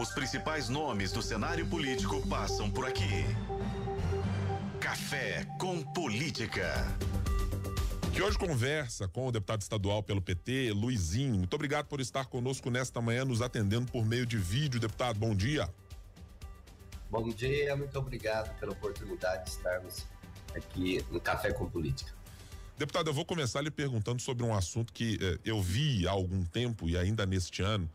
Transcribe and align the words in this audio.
Os 0.00 0.12
principais 0.12 0.70
nomes 0.70 1.12
do 1.12 1.20
cenário 1.20 1.66
político 1.66 2.26
passam 2.26 2.70
por 2.70 2.86
aqui. 2.86 3.22
Café 4.80 5.44
com 5.58 5.82
Política. 5.82 6.72
Que 8.10 8.22
hoje 8.22 8.38
conversa 8.38 9.06
com 9.06 9.26
o 9.26 9.30
deputado 9.30 9.60
estadual 9.60 10.02
pelo 10.02 10.22
PT, 10.22 10.72
Luizinho. 10.72 11.34
Muito 11.34 11.52
obrigado 11.52 11.84
por 11.84 12.00
estar 12.00 12.24
conosco 12.24 12.70
nesta 12.70 13.02
manhã, 13.02 13.26
nos 13.26 13.42
atendendo 13.42 13.92
por 13.92 14.06
meio 14.06 14.24
de 14.24 14.38
vídeo. 14.38 14.80
Deputado, 14.80 15.18
bom 15.18 15.34
dia. 15.34 15.68
Bom 17.10 17.28
dia, 17.28 17.76
muito 17.76 17.98
obrigado 17.98 18.58
pela 18.58 18.72
oportunidade 18.72 19.44
de 19.44 19.50
estarmos 19.50 20.06
aqui 20.56 21.04
no 21.10 21.20
Café 21.20 21.52
com 21.52 21.68
Política. 21.68 22.10
Deputado, 22.78 23.10
eu 23.10 23.12
vou 23.12 23.26
começar 23.26 23.60
lhe 23.60 23.70
perguntando 23.70 24.22
sobre 24.22 24.46
um 24.46 24.54
assunto 24.54 24.94
que 24.94 25.18
eh, 25.20 25.38
eu 25.44 25.60
vi 25.60 26.08
há 26.08 26.10
algum 26.10 26.42
tempo 26.42 26.88
e 26.88 26.96
ainda 26.96 27.26
neste 27.26 27.60
ano, 27.60 27.86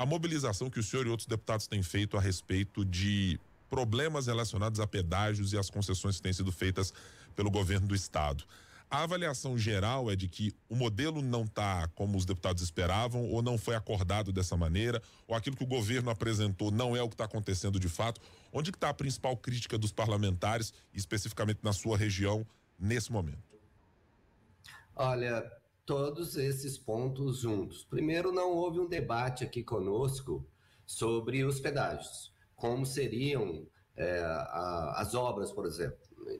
a 0.00 0.06
mobilização 0.06 0.70
que 0.70 0.80
o 0.80 0.82
senhor 0.82 1.06
e 1.06 1.10
outros 1.10 1.26
deputados 1.26 1.66
têm 1.66 1.82
feito 1.82 2.16
a 2.16 2.20
respeito 2.22 2.86
de 2.86 3.38
problemas 3.68 4.28
relacionados 4.28 4.80
a 4.80 4.86
pedágios 4.86 5.52
e 5.52 5.58
as 5.58 5.68
concessões 5.68 6.16
que 6.16 6.22
têm 6.22 6.32
sido 6.32 6.50
feitas 6.50 6.94
pelo 7.36 7.50
governo 7.50 7.86
do 7.86 7.94
estado. 7.94 8.42
A 8.90 9.02
avaliação 9.02 9.58
geral 9.58 10.10
é 10.10 10.16
de 10.16 10.26
que 10.26 10.54
o 10.70 10.74
modelo 10.74 11.20
não 11.20 11.42
está 11.42 11.86
como 11.88 12.16
os 12.16 12.24
deputados 12.24 12.62
esperavam, 12.62 13.28
ou 13.28 13.42
não 13.42 13.58
foi 13.58 13.74
acordado 13.74 14.32
dessa 14.32 14.56
maneira, 14.56 15.02
ou 15.28 15.36
aquilo 15.36 15.54
que 15.54 15.64
o 15.64 15.66
governo 15.66 16.08
apresentou 16.08 16.70
não 16.70 16.96
é 16.96 17.02
o 17.02 17.08
que 17.08 17.14
está 17.14 17.26
acontecendo 17.26 17.78
de 17.78 17.90
fato. 17.90 18.22
Onde 18.50 18.70
está 18.70 18.88
a 18.88 18.94
principal 18.94 19.36
crítica 19.36 19.76
dos 19.76 19.92
parlamentares, 19.92 20.72
especificamente 20.94 21.60
na 21.62 21.74
sua 21.74 21.98
região, 21.98 22.46
nesse 22.78 23.12
momento? 23.12 23.44
Olha, 24.96 25.59
todos 25.90 26.36
esses 26.36 26.78
pontos 26.78 27.40
juntos. 27.40 27.82
Primeiro, 27.82 28.30
não 28.30 28.52
houve 28.52 28.78
um 28.78 28.86
debate 28.86 29.42
aqui 29.42 29.64
conosco 29.64 30.46
sobre 30.86 31.42
os 31.42 31.58
pedágios, 31.58 32.32
como 32.54 32.86
seriam 32.86 33.66
é, 33.96 34.20
a, 34.20 34.94
as 34.98 35.16
obras, 35.16 35.50
por 35.50 35.66
exemplo. 35.66 35.98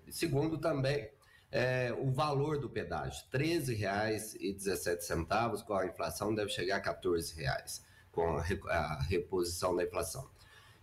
Segundo, 0.08 0.58
também 0.58 1.10
é, 1.50 1.92
o 1.98 2.12
valor 2.12 2.60
do 2.60 2.70
pedágio, 2.70 3.24
R$ 3.32 3.40
13,17, 3.40 5.64
com 5.64 5.74
a 5.74 5.84
inflação 5.84 6.32
deve 6.32 6.50
chegar 6.50 6.76
a 6.76 6.78
R$ 6.78 6.84
14,00, 7.02 7.82
com 8.12 8.36
a, 8.68 9.02
reposição 9.02 9.74
da 9.74 9.82
inflação. 9.82 10.30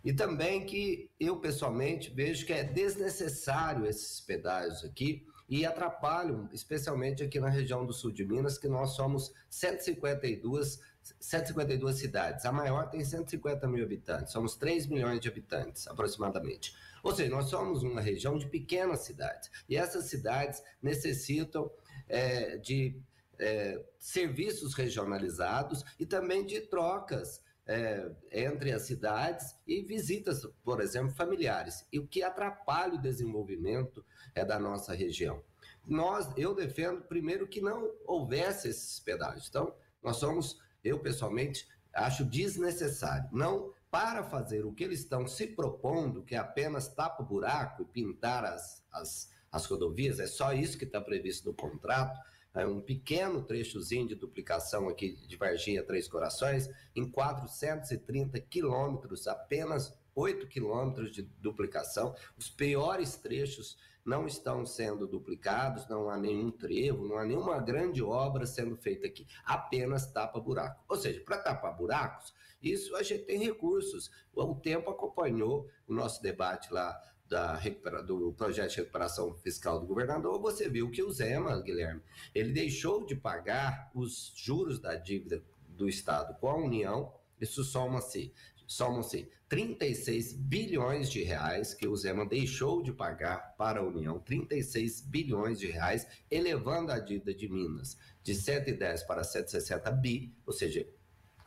E 0.03 0.11
também 0.11 0.65
que 0.65 1.09
eu 1.17 1.39
pessoalmente 1.39 2.09
vejo 2.09 2.45
que 2.45 2.51
é 2.51 2.65
desnecessário 2.65 3.85
esses 3.85 4.19
pedágios 4.19 4.83
aqui 4.83 5.25
e 5.49 5.65
atrapalham, 5.65 6.49
especialmente 6.51 7.23
aqui 7.23 7.39
na 7.39 7.49
região 7.49 7.85
do 7.85 7.93
sul 7.93 8.11
de 8.11 8.25
Minas, 8.25 8.57
que 8.57 8.67
nós 8.67 8.91
somos 8.91 9.33
152, 9.49 10.79
152 11.19 11.95
cidades. 11.95 12.45
A 12.45 12.51
maior 12.51 12.89
tem 12.89 13.03
150 13.03 13.67
mil 13.67 13.83
habitantes, 13.83 14.33
somos 14.33 14.55
3 14.57 14.87
milhões 14.87 15.21
de 15.21 15.29
habitantes 15.29 15.87
aproximadamente. 15.87 16.75
Ou 17.01 17.15
seja, 17.15 17.29
nós 17.29 17.45
somos 17.45 17.83
uma 17.83 18.01
região 18.01 18.37
de 18.37 18.47
pequenas 18.47 19.01
cidades 19.01 19.49
e 19.69 19.77
essas 19.77 20.05
cidades 20.05 20.61
necessitam 20.81 21.71
é, 22.09 22.57
de 22.57 22.99
é, 23.39 23.81
serviços 23.97 24.73
regionalizados 24.73 25.83
e 25.99 26.05
também 26.05 26.45
de 26.45 26.59
trocas 26.61 27.41
é, 27.67 28.09
entre 28.31 28.71
as 28.71 28.83
cidades 28.83 29.55
e 29.67 29.81
visitas, 29.81 30.47
por 30.63 30.79
exemplo, 30.79 31.13
familiares, 31.13 31.85
e 31.91 31.99
o 31.99 32.07
que 32.07 32.23
atrapalha 32.23 32.95
o 32.95 33.01
desenvolvimento 33.01 34.03
é 34.33 34.45
da 34.45 34.57
nossa 34.57 34.93
região. 34.93 35.43
Nós, 35.85 36.29
eu 36.37 36.55
defendo 36.55 37.01
primeiro 37.01 37.47
que 37.47 37.61
não 37.61 37.91
houvesse 38.05 38.69
esses 38.69 38.99
pedágios. 38.99 39.47
Então, 39.49 39.73
nós 40.01 40.17
somos, 40.17 40.59
eu 40.83 40.99
pessoalmente 40.99 41.67
acho 41.93 42.25
desnecessário. 42.25 43.29
Não 43.31 43.73
para 43.89 44.23
fazer 44.23 44.65
o 44.65 44.73
que 44.73 44.83
eles 44.83 44.99
estão 44.99 45.25
se 45.25 45.47
propondo, 45.47 46.23
que 46.23 46.35
é 46.35 46.37
apenas 46.37 46.93
tapa 46.93 47.23
buraco 47.23 47.81
e 47.81 47.85
pintar 47.85 48.45
as, 48.45 48.85
as, 48.91 49.31
as 49.51 49.65
rodovias, 49.65 50.19
é 50.19 50.27
só 50.27 50.53
isso 50.53 50.77
que 50.77 50.83
está 50.83 51.01
previsto 51.01 51.47
no 51.47 51.55
contrato 51.55 52.19
um 52.65 52.81
pequeno 52.81 53.43
trechozinho 53.43 54.07
de 54.07 54.15
duplicação 54.15 54.87
aqui 54.87 55.15
de 55.27 55.35
Varginha 55.35 55.83
Três 55.83 56.07
Corações, 56.07 56.69
em 56.95 57.09
430 57.09 58.39
quilômetros, 58.39 59.27
apenas 59.27 59.93
8 60.15 60.47
quilômetros 60.47 61.11
de 61.11 61.21
duplicação. 61.21 62.15
Os 62.37 62.49
piores 62.49 63.15
trechos 63.17 63.77
não 64.03 64.25
estão 64.25 64.65
sendo 64.65 65.05
duplicados, 65.05 65.87
não 65.89 66.09
há 66.09 66.17
nenhum 66.17 66.49
trevo, 66.49 67.05
não 67.05 67.17
há 67.17 67.25
nenhuma 67.25 67.59
grande 67.59 68.01
obra 68.01 68.45
sendo 68.45 68.77
feita 68.77 69.05
aqui, 69.05 69.27
apenas 69.43 70.09
tapa-buraco. 70.11 70.81
Ou 70.87 70.95
seja, 70.95 71.21
para 71.25 71.37
tapar 71.39 71.75
buracos, 71.75 72.33
isso 72.61 72.95
a 72.95 73.03
gente 73.03 73.25
tem 73.25 73.37
recursos. 73.37 74.09
O 74.33 74.55
tempo 74.55 74.89
acompanhou 74.89 75.69
o 75.85 75.93
nosso 75.93 76.21
debate 76.23 76.73
lá 76.73 76.97
da 77.29 77.59
do 78.05 78.33
projeto 78.33 78.71
de 78.71 78.77
recuperação 78.77 79.33
fiscal 79.35 79.79
do 79.79 79.85
governador, 79.85 80.39
você 80.39 80.69
viu 80.69 80.89
que 80.89 81.03
o 81.03 81.11
Zema, 81.11 81.61
Guilherme, 81.61 82.01
ele 82.33 82.53
deixou 82.53 83.05
de 83.05 83.15
pagar 83.15 83.91
os 83.93 84.33
juros 84.35 84.79
da 84.79 84.95
dívida 84.95 85.43
do 85.69 85.87
Estado 85.87 86.37
com 86.39 86.49
a 86.49 86.57
União, 86.57 87.13
isso 87.39 87.63
soma-se 87.63 88.33
somam-se 88.65 89.31
36 89.47 90.33
bilhões 90.33 91.09
de 91.09 91.23
reais 91.23 91.73
que 91.73 91.87
o 91.87 91.95
Zema 91.95 92.25
deixou 92.25 92.83
de 92.83 92.91
pagar 92.91 93.55
para 93.57 93.79
a 93.79 93.83
União, 93.83 94.19
36 94.19 95.01
bilhões 95.01 95.57
de 95.57 95.67
reais, 95.67 96.05
elevando 96.29 96.91
a 96.91 96.99
dívida 96.99 97.33
de 97.33 97.47
Minas 97.47 97.97
de 98.21 98.35
110 98.35 99.03
para 99.03 99.23
160 99.23 99.89
bi, 99.91 100.35
ou 100.45 100.51
seja, 100.51 100.85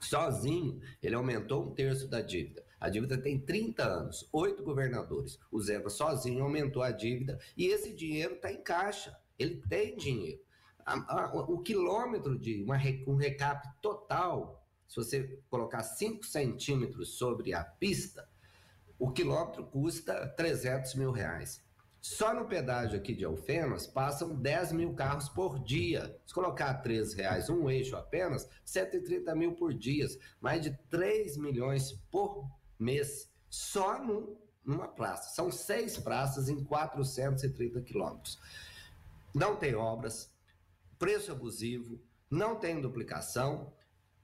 Sozinho, 0.01 0.81
ele 1.03 1.15
aumentou 1.15 1.63
um 1.63 1.75
terço 1.75 2.09
da 2.09 2.23
dívida. 2.23 2.65
A 2.81 2.89
dívida 2.89 3.19
tem 3.19 3.39
30 3.39 3.85
anos, 3.85 4.27
oito 4.33 4.65
governadores. 4.65 5.39
O 5.53 5.61
Zema 5.61 5.91
sozinho 5.91 6.43
aumentou 6.43 6.83
a 6.83 6.91
dívida 6.91 7.39
e 7.55 7.67
esse 7.67 7.93
dinheiro 7.93 8.37
está 8.37 8.51
em 8.51 8.63
caixa. 8.63 9.15
Ele 9.39 9.63
tem 9.69 9.95
dinheiro. 9.95 10.41
A, 10.87 11.25
a, 11.25 11.35
o 11.35 11.59
quilômetro 11.59 12.39
de 12.39 12.63
uma, 12.63 12.79
um 13.07 13.17
recap 13.17 13.69
total, 13.83 14.67
se 14.89 14.97
você 14.97 15.39
colocar 15.51 15.83
5 15.83 16.25
centímetros 16.25 17.19
sobre 17.19 17.53
a 17.53 17.63
pista, 17.63 18.27
o 18.99 19.13
quilômetro 19.13 19.67
custa 19.67 20.27
300 20.29 20.95
mil 20.95 21.11
reais. 21.11 21.63
Só 22.01 22.33
no 22.33 22.47
pedágio 22.47 22.99
aqui 22.99 23.15
de 23.15 23.27
Alfenas 23.27 23.87
passam 23.87 24.35
10 24.35 24.73
mil 24.73 24.95
carros 24.95 25.29
por 25.29 25.63
dia. 25.63 26.19
Se 26.27 26.33
colocar 26.33 26.73
13 26.75 27.15
reais 27.15 27.51
um 27.51 27.69
eixo 27.69 27.95
apenas, 27.95 28.49
130 28.65 29.35
mil 29.35 29.53
por 29.53 29.75
dia. 29.75 30.07
Mais 30.41 30.63
de 30.63 30.71
3 30.89 31.37
milhões 31.37 31.93
por 32.11 32.49
mês. 32.83 33.31
Só 33.49 34.01
numa 34.65 34.89
praça. 34.89 35.35
São 35.35 35.51
seis 35.51 35.99
praças 35.99 36.49
em 36.49 36.65
430 36.65 37.81
quilômetros. 37.83 38.39
Não 39.35 39.57
tem 39.57 39.75
obras, 39.75 40.33
preço 40.99 41.33
abusivo, 41.33 42.01
não 42.31 42.57
tem 42.57 42.81
duplicação 42.81 43.73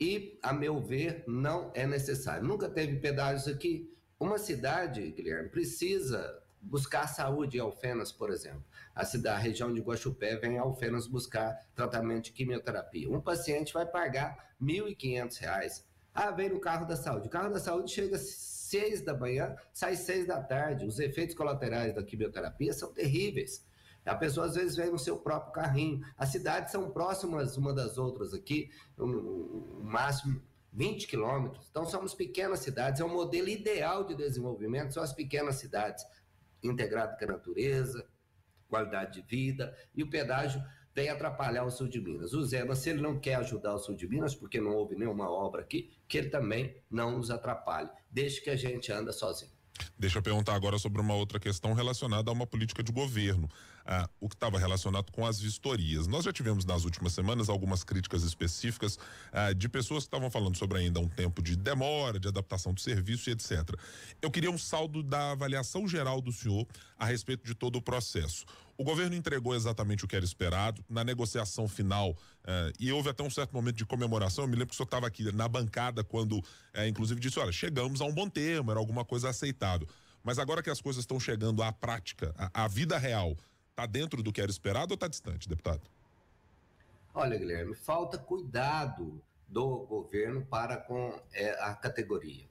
e, 0.00 0.38
a 0.42 0.52
meu 0.52 0.80
ver, 0.80 1.24
não 1.26 1.70
é 1.74 1.86
necessário. 1.86 2.46
Nunca 2.46 2.68
teve 2.68 2.96
pedágios 2.96 3.48
aqui. 3.48 3.92
Uma 4.18 4.38
cidade, 4.38 5.10
Guilherme, 5.12 5.48
precisa 5.48 6.42
buscar 6.60 7.06
saúde 7.06 7.58
em 7.58 7.60
Alfenas, 7.60 8.10
por 8.10 8.30
exemplo. 8.30 8.64
A 8.94 9.04
cidade, 9.04 9.36
a 9.36 9.42
região 9.42 9.72
de 9.72 9.80
Guaxupé 9.80 10.36
vem 10.36 10.58
a 10.58 10.62
Alfenas 10.62 11.06
buscar 11.06 11.54
tratamento 11.74 12.24
de 12.24 12.32
quimioterapia. 12.32 13.10
Um 13.10 13.20
paciente 13.20 13.72
vai 13.72 13.86
pagar 13.86 14.54
R$ 14.60 14.66
1.500. 14.66 15.84
Ah, 16.16 16.30
vem 16.30 16.48
no 16.48 16.58
carro 16.58 16.86
da 16.86 16.96
saúde. 16.96 17.26
O 17.28 17.30
carro 17.30 17.52
da 17.52 17.60
saúde 17.60 17.92
chega 17.92 18.16
às 18.16 18.22
6 18.22 19.02
da 19.02 19.14
manhã, 19.14 19.54
sai 19.70 19.96
seis 19.96 20.26
da 20.26 20.42
tarde. 20.42 20.86
Os 20.86 20.98
efeitos 20.98 21.36
colaterais 21.36 21.94
da 21.94 22.02
quimioterapia 22.02 22.72
são 22.72 22.90
terríveis. 22.90 23.64
A 24.02 24.14
pessoa 24.14 24.46
às 24.46 24.54
vezes 24.54 24.76
vem 24.76 24.90
no 24.90 24.98
seu 24.98 25.18
próprio 25.18 25.52
carrinho. 25.52 26.00
As 26.16 26.30
cidades 26.30 26.72
são 26.72 26.90
próximas 26.90 27.58
uma 27.58 27.74
das 27.74 27.98
outras 27.98 28.32
aqui, 28.32 28.70
o 28.96 29.04
um, 29.04 29.80
máximo 29.82 30.40
20 30.72 31.06
quilômetros. 31.06 31.68
Então 31.70 31.84
somos 31.84 32.14
pequenas 32.14 32.60
cidades, 32.60 33.00
é 33.00 33.04
um 33.04 33.12
modelo 33.12 33.48
ideal 33.48 34.04
de 34.04 34.14
desenvolvimento, 34.14 34.94
são 34.94 35.02
as 35.02 35.12
pequenas 35.12 35.56
cidades 35.56 36.04
integrado 36.62 37.16
com 37.18 37.24
a 37.24 37.36
natureza, 37.36 38.06
qualidade 38.68 39.20
de 39.20 39.28
vida, 39.28 39.76
e 39.94 40.02
o 40.02 40.10
pedágio 40.10 40.62
vem 40.96 41.10
atrapalhar 41.10 41.62
o 41.64 41.70
sul 41.70 41.86
de 41.86 42.00
Minas. 42.00 42.32
O 42.32 42.42
Zema, 42.42 42.74
se 42.74 42.88
ele 42.88 43.02
não 43.02 43.20
quer 43.20 43.34
ajudar 43.34 43.74
o 43.74 43.78
sul 43.78 43.94
de 43.94 44.08
Minas, 44.08 44.34
porque 44.34 44.58
não 44.58 44.74
houve 44.74 44.96
nenhuma 44.96 45.30
obra 45.30 45.60
aqui, 45.60 45.92
que 46.08 46.16
ele 46.16 46.30
também 46.30 46.74
não 46.90 47.18
nos 47.18 47.30
atrapalhe, 47.30 47.90
desde 48.10 48.40
que 48.40 48.48
a 48.48 48.56
gente 48.56 48.90
anda 48.90 49.12
sozinho. 49.12 49.50
Deixa 49.98 50.16
eu 50.16 50.22
perguntar 50.22 50.54
agora 50.54 50.78
sobre 50.78 51.02
uma 51.02 51.12
outra 51.12 51.38
questão 51.38 51.74
relacionada 51.74 52.30
a 52.30 52.32
uma 52.32 52.46
política 52.46 52.82
de 52.82 52.90
governo. 52.90 53.46
ah, 53.86 54.08
o 54.20 54.28
que 54.28 54.34
estava 54.34 54.58
relacionado 54.58 55.12
com 55.12 55.24
as 55.24 55.38
vistorias. 55.38 56.06
Nós 56.06 56.24
já 56.24 56.32
tivemos 56.32 56.64
nas 56.64 56.84
últimas 56.84 57.12
semanas 57.12 57.48
algumas 57.48 57.84
críticas 57.84 58.24
específicas 58.24 58.98
ah, 59.32 59.52
de 59.52 59.68
pessoas 59.68 60.04
que 60.04 60.08
estavam 60.08 60.30
falando 60.30 60.56
sobre 60.56 60.78
ainda 60.78 60.98
um 60.98 61.08
tempo 61.08 61.40
de 61.40 61.56
demora, 61.56 62.18
de 62.18 62.26
adaptação 62.26 62.74
do 62.74 62.80
serviço 62.80 63.30
e 63.30 63.32
etc. 63.32 63.62
Eu 64.20 64.30
queria 64.30 64.50
um 64.50 64.58
saldo 64.58 65.02
da 65.02 65.32
avaliação 65.32 65.86
geral 65.86 66.20
do 66.20 66.32
senhor 66.32 66.66
a 66.98 67.06
respeito 67.06 67.44
de 67.44 67.54
todo 67.54 67.76
o 67.76 67.82
processo. 67.82 68.44
O 68.78 68.84
governo 68.84 69.14
entregou 69.14 69.54
exatamente 69.54 70.04
o 70.04 70.08
que 70.08 70.14
era 70.14 70.24
esperado. 70.24 70.84
Na 70.88 71.02
negociação 71.02 71.66
final, 71.66 72.16
eh, 72.44 72.72
e 72.78 72.92
houve 72.92 73.08
até 73.08 73.22
um 73.22 73.30
certo 73.30 73.52
momento 73.52 73.76
de 73.76 73.86
comemoração. 73.86 74.44
Eu 74.44 74.48
me 74.48 74.54
lembro 74.54 74.68
que 74.68 74.74
o 74.74 74.76
senhor 74.76 74.86
estava 74.86 75.06
aqui 75.06 75.32
na 75.32 75.48
bancada 75.48 76.04
quando, 76.04 76.42
eh, 76.74 76.86
inclusive, 76.86 77.18
disse: 77.18 77.38
olha, 77.38 77.52
chegamos 77.52 78.00
a 78.00 78.04
um 78.04 78.12
bom 78.12 78.28
termo, 78.28 78.70
era 78.70 78.78
alguma 78.78 79.04
coisa 79.04 79.30
aceitável. 79.30 79.88
Mas 80.22 80.38
agora 80.38 80.62
que 80.62 80.68
as 80.68 80.80
coisas 80.80 81.02
estão 81.02 81.18
chegando 81.18 81.62
à 81.62 81.72
prática, 81.72 82.34
à, 82.36 82.64
à 82.64 82.68
vida 82.68 82.98
real, 82.98 83.36
está 83.70 83.86
dentro 83.86 84.22
do 84.22 84.32
que 84.32 84.40
era 84.40 84.50
esperado 84.50 84.92
ou 84.92 84.96
está 84.96 85.08
distante, 85.08 85.48
deputado? 85.48 85.82
Olha, 87.14 87.38
Guilherme, 87.38 87.74
falta 87.74 88.18
cuidado 88.18 89.22
do 89.48 89.86
governo 89.86 90.44
para 90.44 90.76
com 90.76 91.18
é, 91.32 91.50
a 91.62 91.74
categoria. 91.74 92.44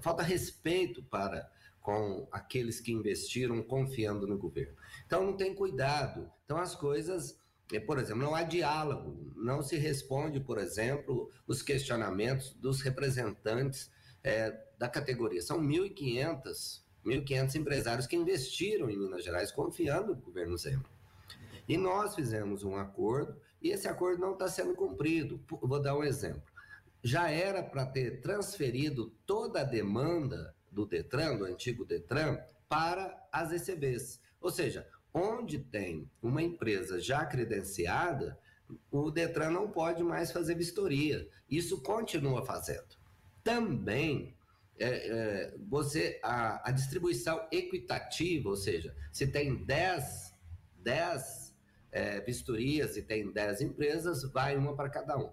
Falta 0.00 0.22
respeito 0.22 1.02
para 1.02 1.50
com 1.86 2.26
aqueles 2.32 2.80
que 2.80 2.90
investiram 2.90 3.62
confiando 3.62 4.26
no 4.26 4.36
governo. 4.36 4.74
Então 5.06 5.24
não 5.24 5.36
tem 5.36 5.54
cuidado. 5.54 6.28
Então 6.44 6.58
as 6.58 6.74
coisas, 6.74 7.40
é, 7.72 7.78
por 7.78 7.96
exemplo, 7.96 8.24
não 8.24 8.34
há 8.34 8.42
diálogo, 8.42 9.32
não 9.36 9.62
se 9.62 9.76
responde, 9.76 10.40
por 10.40 10.58
exemplo, 10.58 11.30
os 11.46 11.62
questionamentos 11.62 12.52
dos 12.54 12.80
representantes 12.80 13.88
é, 14.24 14.50
da 14.76 14.88
categoria. 14.88 15.40
São 15.40 15.60
1.500 15.60 16.84
1.500 17.04 17.54
empresários 17.54 18.06
que 18.08 18.16
investiram 18.16 18.90
em 18.90 18.98
Minas 18.98 19.22
Gerais 19.22 19.52
confiando 19.52 20.08
no 20.08 20.20
governo 20.20 20.58
Zema. 20.58 20.84
E 21.68 21.76
nós 21.76 22.16
fizemos 22.16 22.64
um 22.64 22.74
acordo 22.74 23.40
e 23.62 23.70
esse 23.70 23.86
acordo 23.86 24.20
não 24.20 24.32
está 24.32 24.48
sendo 24.48 24.74
cumprido. 24.74 25.40
Vou 25.48 25.80
dar 25.80 25.96
um 25.96 26.02
exemplo. 26.02 26.42
Já 27.00 27.30
era 27.30 27.62
para 27.62 27.86
ter 27.86 28.20
transferido 28.22 29.14
toda 29.24 29.60
a 29.60 29.64
demanda 29.64 30.55
do 30.76 30.84
Detran, 30.84 31.38
do 31.38 31.46
antigo 31.46 31.86
Detran, 31.86 32.38
para 32.68 33.26
as 33.32 33.50
ECBs. 33.50 34.20
Ou 34.38 34.50
seja, 34.50 34.86
onde 35.12 35.58
tem 35.58 36.10
uma 36.22 36.42
empresa 36.42 37.00
já 37.00 37.24
credenciada, 37.24 38.38
o 38.90 39.10
Detran 39.10 39.50
não 39.50 39.70
pode 39.70 40.02
mais 40.02 40.30
fazer 40.30 40.54
vistoria. 40.54 41.26
Isso 41.48 41.82
continua 41.82 42.44
fazendo. 42.44 42.94
Também 43.42 44.36
é, 44.78 44.88
é, 44.88 45.54
você 45.66 46.20
a, 46.22 46.68
a, 46.68 46.72
distribuição 46.72 47.48
equitativa, 47.50 48.50
ou 48.50 48.56
seja, 48.56 48.94
se 49.10 49.26
tem 49.26 49.64
10, 49.64 50.34
10 50.82 51.56
é, 51.90 52.20
vistorias 52.20 52.98
e 52.98 53.02
tem 53.02 53.32
10 53.32 53.62
empresas, 53.62 54.30
vai 54.30 54.54
uma 54.58 54.76
para 54.76 54.90
cada 54.90 55.16
um, 55.16 55.32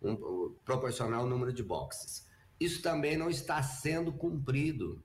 um, 0.00 0.54
proporcional 0.64 1.22
ao 1.22 1.26
número 1.26 1.52
de 1.52 1.64
boxes. 1.64 2.27
Isso 2.60 2.82
também 2.82 3.16
não 3.16 3.30
está 3.30 3.62
sendo 3.62 4.12
cumprido. 4.12 5.02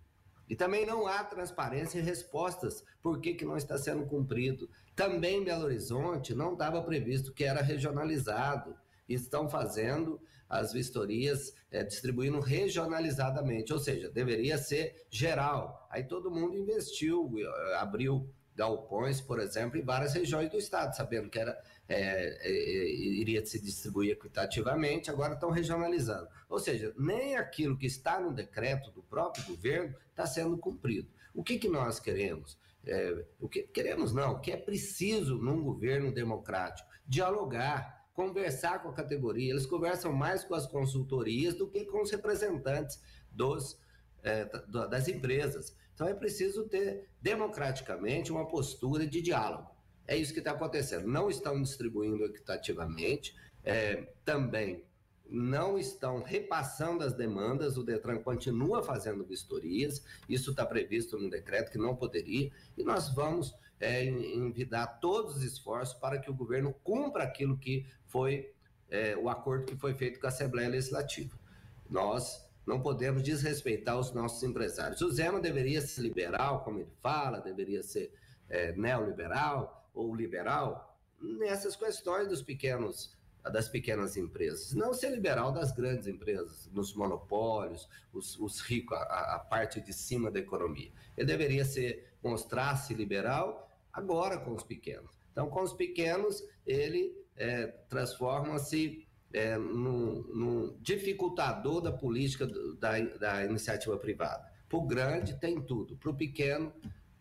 E 0.50 0.56
também 0.56 0.86
não 0.86 1.08
há 1.08 1.24
transparência 1.24 2.00
e 2.00 2.02
respostas 2.02 2.84
por 3.02 3.20
que, 3.20 3.34
que 3.34 3.46
não 3.46 3.58
está 3.58 3.78
sendo 3.78 4.06
cumprido. 4.06 4.70
Também 4.96 5.42
em 5.42 5.44
Belo 5.44 5.66
Horizonte 5.66 6.36
não 6.36 6.54
estava 6.54 6.82
previsto 6.82 7.34
que 7.34 7.44
era 7.44 7.62
regionalizado. 7.62 8.76
Estão 9.08 9.50
fazendo 9.50 10.22
as 10.50 10.72
vistorias 10.72 11.54
é, 11.72 11.84
distribuindo 11.84 12.40
regionalizadamente, 12.40 13.74
ou 13.74 13.80
seja, 13.80 14.10
deveria 14.10 14.58
ser 14.58 15.06
geral. 15.10 15.88
Aí 15.90 16.04
todo 16.04 16.30
mundo 16.30 16.56
investiu, 16.56 17.32
eh, 17.38 17.76
abriu 17.78 18.30
galpões, 18.56 19.20
por 19.20 19.40
exemplo, 19.40 19.80
em 19.80 19.84
várias 19.84 20.14
regiões 20.14 20.50
do 20.52 20.58
estado, 20.58 20.96
sabendo 20.96 21.30
que 21.30 21.40
era 21.40 21.60
é, 21.88 22.48
é, 22.48 22.96
iria 22.96 23.46
se 23.46 23.60
distribuir 23.60 24.12
equitativamente, 24.12 25.10
agora 25.10 25.34
estão 25.34 25.50
regionalizando. 25.50 26.28
Ou 26.48 26.60
seja, 26.60 26.94
nem 26.98 27.36
aquilo 27.36 27.78
que 27.78 27.86
está 27.86 28.20
no 28.20 28.34
decreto 28.34 28.92
do 28.92 29.04
próprio 29.04 29.46
governo 29.46 29.96
está 30.10 30.26
sendo 30.26 30.58
cumprido. 30.58 31.10
O 31.34 31.44
que, 31.44 31.58
que 31.58 31.68
nós 31.68 32.00
queremos? 32.00 32.58
É, 32.86 33.26
o 33.40 33.48
que 33.48 33.64
queremos 33.64 34.14
não, 34.14 34.34
o 34.34 34.40
que 34.40 34.52
é 34.52 34.58
preciso 34.58 35.38
num 35.38 35.62
governo 35.62 36.12
democrático? 36.12 36.90
Dialogar, 37.08 38.08
conversar 38.14 38.82
com 38.82 38.90
a 38.90 38.94
categoria. 38.94 39.52
Eles 39.52 39.66
conversam 39.66 40.14
mais 40.14 40.44
com 40.44 40.56
as 40.56 40.68
consultorias 40.68 41.56
do 41.56 41.68
que 41.68 41.86
com 41.86 42.02
os 42.02 42.12
representantes 42.12 43.02
dos, 43.32 43.80
é, 44.24 44.46
das 44.46 45.08
empresas. 45.08 45.76
Então 45.94 46.08
é 46.08 46.14
preciso 46.14 46.68
ter 46.68 47.10
democraticamente 47.22 48.32
uma 48.32 48.48
postura 48.48 49.06
de 49.06 49.22
diálogo. 49.22 49.73
É 50.08 50.18
isso 50.18 50.34
que 50.34 50.40
está 50.40 50.52
acontecendo. 50.52 51.08
Não 51.08 51.30
estão 51.30 51.62
distribuindo 51.62 52.26
equitativamente, 52.26 53.36
é, 53.64 54.14
também 54.26 54.84
não 55.30 55.80
estão 55.80 56.22
repassando 56.22 57.04
as 57.04 57.14
demandas, 57.14 57.78
o 57.78 57.84
Detran 57.84 58.20
continua 58.20 58.84
fazendo 58.84 59.24
vistorias, 59.26 60.04
isso 60.30 60.52
está 60.52 60.66
previsto 60.66 61.18
no 61.18 61.30
decreto 61.30 61.72
que 61.72 61.78
não 61.78 61.96
poderia, 61.96 62.52
e 62.78 62.84
nós 62.84 63.10
vamos 63.14 63.56
é, 63.80 64.06
envidar 64.06 65.00
todos 65.00 65.38
os 65.38 65.44
esforços 65.44 65.96
para 65.96 66.20
que 66.20 66.30
o 66.30 66.36
governo 66.36 66.74
cumpra 66.84 67.24
aquilo 67.24 67.58
que 67.58 67.86
foi 68.06 68.54
é, 68.90 69.18
o 69.18 69.28
acordo 69.28 69.66
que 69.66 69.76
foi 69.76 69.94
feito 69.94 70.20
com 70.20 70.28
a 70.28 70.30
Assembleia 70.30 70.70
Legislativa. 70.70 71.36
Nós 71.90 72.48
não 72.66 72.82
podemos 72.82 73.24
desrespeitar 73.24 74.00
os 74.00 74.14
nossos 74.14 74.42
empresários. 74.44 75.02
O 75.02 75.12
Zema 75.12 75.40
deveria 75.40 75.82
ser 75.82 76.02
liberal, 76.02 76.64
como 76.64 76.80
ele 76.80 76.92
fala, 77.02 77.42
deveria 77.42 77.82
ser 77.82 78.14
é, 78.48 78.72
neoliberal, 78.74 79.83
ou 79.94 80.16
liberal 80.16 81.00
nessas 81.22 81.76
questões 81.76 82.28
dos 82.28 82.42
pequenos 82.42 83.16
das 83.52 83.68
pequenas 83.68 84.16
empresas, 84.16 84.74
não 84.74 84.94
ser 84.94 85.10
liberal 85.10 85.52
das 85.52 85.74
grandes 85.74 86.08
empresas, 86.08 86.70
nos 86.72 86.94
monopólios, 86.96 87.90
os, 88.14 88.40
os 88.40 88.62
ricos, 88.62 88.98
a, 88.98 89.36
a, 89.36 89.40
parte 89.40 89.82
de 89.82 89.92
cima 89.92 90.32
da 90.32 90.40
economia. 90.40 90.92
Ele 91.18 91.28
deveria 91.28 91.66
ser 91.66 92.14
mostrar-se 92.24 92.94
liberal 92.94 93.70
agora 93.92 94.38
com 94.38 94.54
os 94.54 94.64
pequenos. 94.64 95.12
Então, 95.32 95.50
com 95.50 95.62
os 95.62 95.74
pequenos, 95.74 96.42
ele 96.66 97.14
é, 97.36 97.68
transforma-se 97.90 99.06
é, 99.34 99.58
num, 99.58 100.22
num, 100.34 100.78
dificultador 100.80 101.82
da 101.82 101.92
política 101.92 102.46
do, 102.46 102.76
da, 102.76 103.00
da 103.00 103.44
iniciativa 103.44 103.98
privada. 103.98 104.50
Para 104.70 104.78
o 104.78 104.88
grande, 104.88 105.40
tem 105.40 105.60
tudo. 105.62 105.98
Para 105.98 106.12
o 106.12 106.16
pequeno, 106.16 106.72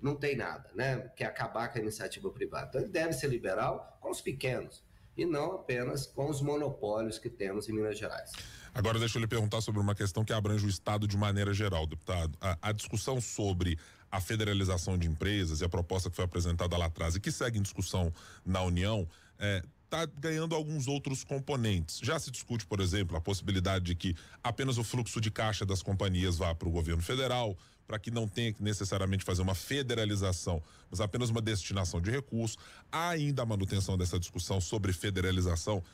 não 0.03 0.17
tem 0.17 0.37
nada, 0.37 0.69
né? 0.75 1.11
Quer 1.17 1.27
acabar 1.27 1.69
com 1.69 1.79
a 1.79 1.81
iniciativa 1.81 2.29
privada. 2.31 2.67
Então, 2.69 2.81
ele 2.81 2.91
deve 2.91 3.13
ser 3.13 3.29
liberal 3.29 3.99
com 4.01 4.11
os 4.11 4.21
pequenos 4.21 4.83
e 5.17 5.25
não 5.25 5.53
apenas 5.53 6.07
com 6.07 6.29
os 6.29 6.41
monopólios 6.41 7.19
que 7.19 7.31
temos 7.31 7.69
em 7.69 7.73
Minas 7.73 7.99
Gerais. 7.99 8.33
Agora, 8.75 8.99
deixa 8.99 9.19
eu 9.19 9.21
lhe 9.21 9.29
perguntar 9.29 9.61
sobre 9.61 9.81
uma 9.81 9.95
questão 9.95 10.25
que 10.25 10.33
abrange 10.33 10.67
o 10.67 10.69
Estado 10.69 11.07
de 11.07 11.17
maneira 11.17 11.53
geral, 11.53 11.87
deputado. 11.87 12.37
A, 12.41 12.59
a, 12.63 12.73
discussão 12.73 13.21
sobre 13.21 13.79
a 14.11 14.21
federalização 14.21 14.99
de 14.99 15.07
empresas 15.07 15.61
e 15.61 15.65
a 15.65 15.69
proposta 15.69 16.09
que 16.11 16.17
foi 16.17 16.25
apresentada 16.25 16.77
lá 16.77 16.87
atrás 16.87 17.15
e 17.15 17.21
que 17.21 17.31
segue 17.31 17.59
em 17.59 17.63
discussão 17.63 18.13
na 18.45 18.63
União. 18.63 19.07
É, 19.39 19.63
está 19.85 20.07
ganhando 20.07 20.55
alguns 20.55 20.89
outros 20.89 21.23
componentes. 21.23 22.01
Já 22.03 22.19
se 22.19 22.31
discute, 22.31 22.67
por 22.67 22.81
exemplo, 22.81 23.15
a 23.15 23.21
possibilidade 23.21 23.85
de 23.85 23.95
que 23.95 24.17
apenas 24.43 24.79
o 24.79 24.85
fluxo 24.85 25.21
de 25.21 25.31
caixa 25.31 25.67
das 25.67 25.83
companhias 25.83 26.39
vá 26.39 26.55
para 26.55 26.67
o 26.67 26.71
governo 26.71 27.03
federal, 27.03 27.57
para 27.93 27.99
que 27.99 28.11
não 28.11 28.27
tenha 28.27 28.51
que 28.55 28.63
necessariamente 28.63 29.22
fazer 29.22 29.43
uma 29.43 29.55
federalização, 29.55 30.63
mas 30.91 30.99
apenas 30.99 31.29
uma 31.29 31.43
destinação 31.43 32.01
de 32.01 32.11
recursos. 32.11 32.56
Há 32.91 33.11
ainda 33.11 33.43
a 33.43 33.44
manutenção 33.44 33.99
dessa 33.99 34.19
discussão 34.19 34.63
sobre 34.63 34.94
federalização 34.94 35.84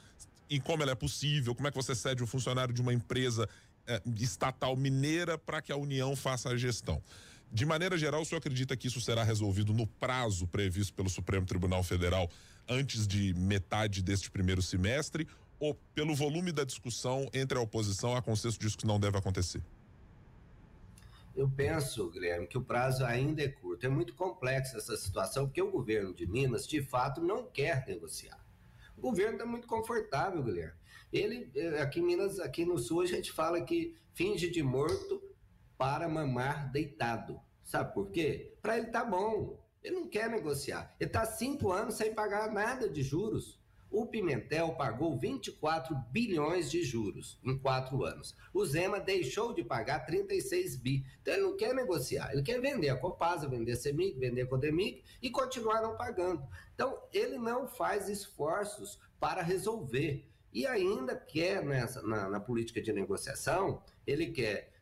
e 0.49 0.61
como 0.61 0.85
ela 0.85 0.93
é 0.93 0.95
possível, 0.95 1.57
como 1.57 1.67
é 1.67 1.73
que 1.73 1.77
você 1.77 1.97
cede 1.97 2.23
um 2.23 2.27
funcionário 2.27 2.73
de 2.73 2.81
uma 2.81 2.95
empresa 2.95 3.49
eh, 3.85 4.01
estatal 4.21 4.77
mineira 4.77 5.37
para 5.37 5.61
que 5.61 5.73
a 5.73 5.77
União 5.77 6.15
faça 6.15 6.51
a 6.51 6.57
gestão. 6.57 7.03
De 7.51 7.67
maneira 7.67 7.99
geral, 7.99 8.23
o 8.23 8.25
senhor 8.25 8.39
acredita 8.39 8.77
que 8.77 8.87
isso 8.87 9.01
será 9.01 9.25
resolvido 9.25 9.75
no 9.75 9.85
prazo 9.85 10.47
previsto 10.47 10.95
pelo 10.95 11.11
Supremo 11.11 11.47
Tribunal 11.47 11.83
Federal 11.83 12.31
antes 12.69 13.09
de 13.09 13.35
metade 13.35 14.05
deste 14.05 14.31
primeiro 14.31 14.63
semestre 14.63 15.27
ou 15.59 15.75
pelo 15.97 16.15
volume 16.15 16.53
da 16.53 16.63
discussão 16.63 17.29
entre 17.35 17.59
a 17.59 17.61
oposição, 17.61 18.15
a 18.15 18.23
consenso 18.23 18.57
disso 18.57 18.79
que 18.79 18.87
não 18.87 19.01
deve 19.01 19.19
acontecer? 19.19 19.61
Eu 21.39 21.49
penso, 21.49 22.11
Guilherme, 22.11 22.49
que 22.49 22.59
o 22.59 22.65
prazo 22.65 23.05
ainda 23.05 23.41
é 23.45 23.47
curto. 23.47 23.87
É 23.87 23.89
muito 23.89 24.13
complexa 24.13 24.77
essa 24.77 24.97
situação, 24.97 25.47
porque 25.47 25.63
o 25.63 25.71
governo 25.71 26.13
de 26.13 26.27
Minas, 26.27 26.67
de 26.67 26.83
fato, 26.83 27.21
não 27.21 27.49
quer 27.49 27.87
negociar. 27.87 28.45
O 28.97 29.01
governo 29.01 29.35
está 29.35 29.47
muito 29.47 29.69
confortável, 29.69 30.43
Guilherme. 30.43 30.77
Ele, 31.13 31.49
eh, 31.55 31.81
aqui 31.81 32.01
em 32.01 32.03
Minas, 32.03 32.41
aqui 32.41 32.65
no 32.65 32.77
Sul, 32.77 33.03
a 33.03 33.07
gente 33.07 33.31
fala 33.31 33.61
que 33.61 33.95
finge 34.15 34.51
de 34.51 34.65
morto 34.65 35.23
para 35.77 36.09
mamar 36.09 36.73
deitado. 36.73 37.41
Sabe 37.63 37.95
por 37.95 38.11
quê? 38.11 38.59
Para 38.61 38.77
ele 38.77 38.89
tá 38.89 39.05
bom. 39.05 39.65
Ele 39.81 39.95
não 39.95 40.09
quer 40.09 40.29
negociar. 40.29 40.93
Ele 40.99 41.09
está 41.09 41.25
cinco 41.25 41.71
anos 41.71 41.95
sem 41.95 42.13
pagar 42.13 42.51
nada 42.51 42.89
de 42.89 43.01
juros. 43.01 43.61
O 43.91 44.07
Pimentel 44.07 44.75
pagou 44.75 45.17
24 45.17 45.97
bilhões 46.11 46.71
de 46.71 46.83
juros 46.83 47.39
em 47.43 47.59
quatro 47.59 48.05
anos. 48.05 48.37
O 48.53 48.65
Zema 48.67 49.01
deixou 49.01 49.55
de 49.55 49.65
pagar 49.65 50.01
36 50.01 50.77
bi. 50.77 51.05
Então 51.23 51.33
ele 51.35 51.43
não 51.43 51.57
quer 51.57 51.75
negociar, 51.75 52.33
ele 52.33 52.43
quer 52.43 52.61
vender 52.61 52.91
a 52.91 52.97
Copasa, 52.97 53.49
vender 53.49 53.73
a 53.73 53.77
Semig, 53.77 54.19
vender 54.19 54.43
a 54.43 54.47
Codemig 54.47 55.03
e 55.23 55.31
continuar 55.31 55.81
não 55.81 55.97
pagando. 55.97 56.47
Então 56.75 57.03
ele 57.13 57.39
não 57.39 57.67
faz 57.67 58.09
esforços 58.09 58.99
para 59.19 59.43
resolver. 59.43 60.29
E 60.53 60.67
ainda 60.67 61.15
quer, 61.17 61.65
nessa, 61.65 62.03
na, 62.03 62.29
na 62.29 62.41
política 62.41 62.81
de 62.81 62.93
negociação, 62.93 63.83
ele 64.07 64.31
quer 64.31 64.73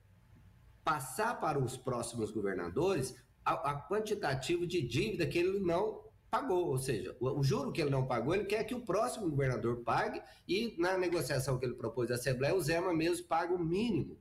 passar 0.84 1.40
para 1.40 1.58
os 1.58 1.76
próximos 1.76 2.30
governadores 2.30 3.16
a, 3.44 3.70
a 3.70 3.88
quantitativo 3.88 4.66
de 4.66 4.80
dívida 4.82 5.26
que 5.26 5.38
ele 5.38 5.60
não 5.60 6.05
pagou, 6.37 6.69
ou 6.69 6.78
seja, 6.78 7.16
o, 7.19 7.40
o, 7.40 7.43
juro 7.43 7.73
que 7.73 7.81
ele 7.81 7.90
não 7.90 8.07
pagou, 8.07 8.35
ele 8.35 8.45
quer 8.45 8.64
que 8.64 8.75
o 8.75 8.81
próximo 8.81 9.28
governador 9.31 9.83
pague 9.83 10.23
e 10.47 10.75
na 10.78 10.99
negociação 10.99 11.59
que 11.59 11.64
ele 11.64 11.75
propôs 11.75 12.11
à 12.11 12.14
Assembleia, 12.14 12.55
o 12.55 12.61
Zema 12.61 12.93
mesmo 12.93 13.26
paga 13.26 13.55
o 13.55 13.59
mínimo. 13.59 14.19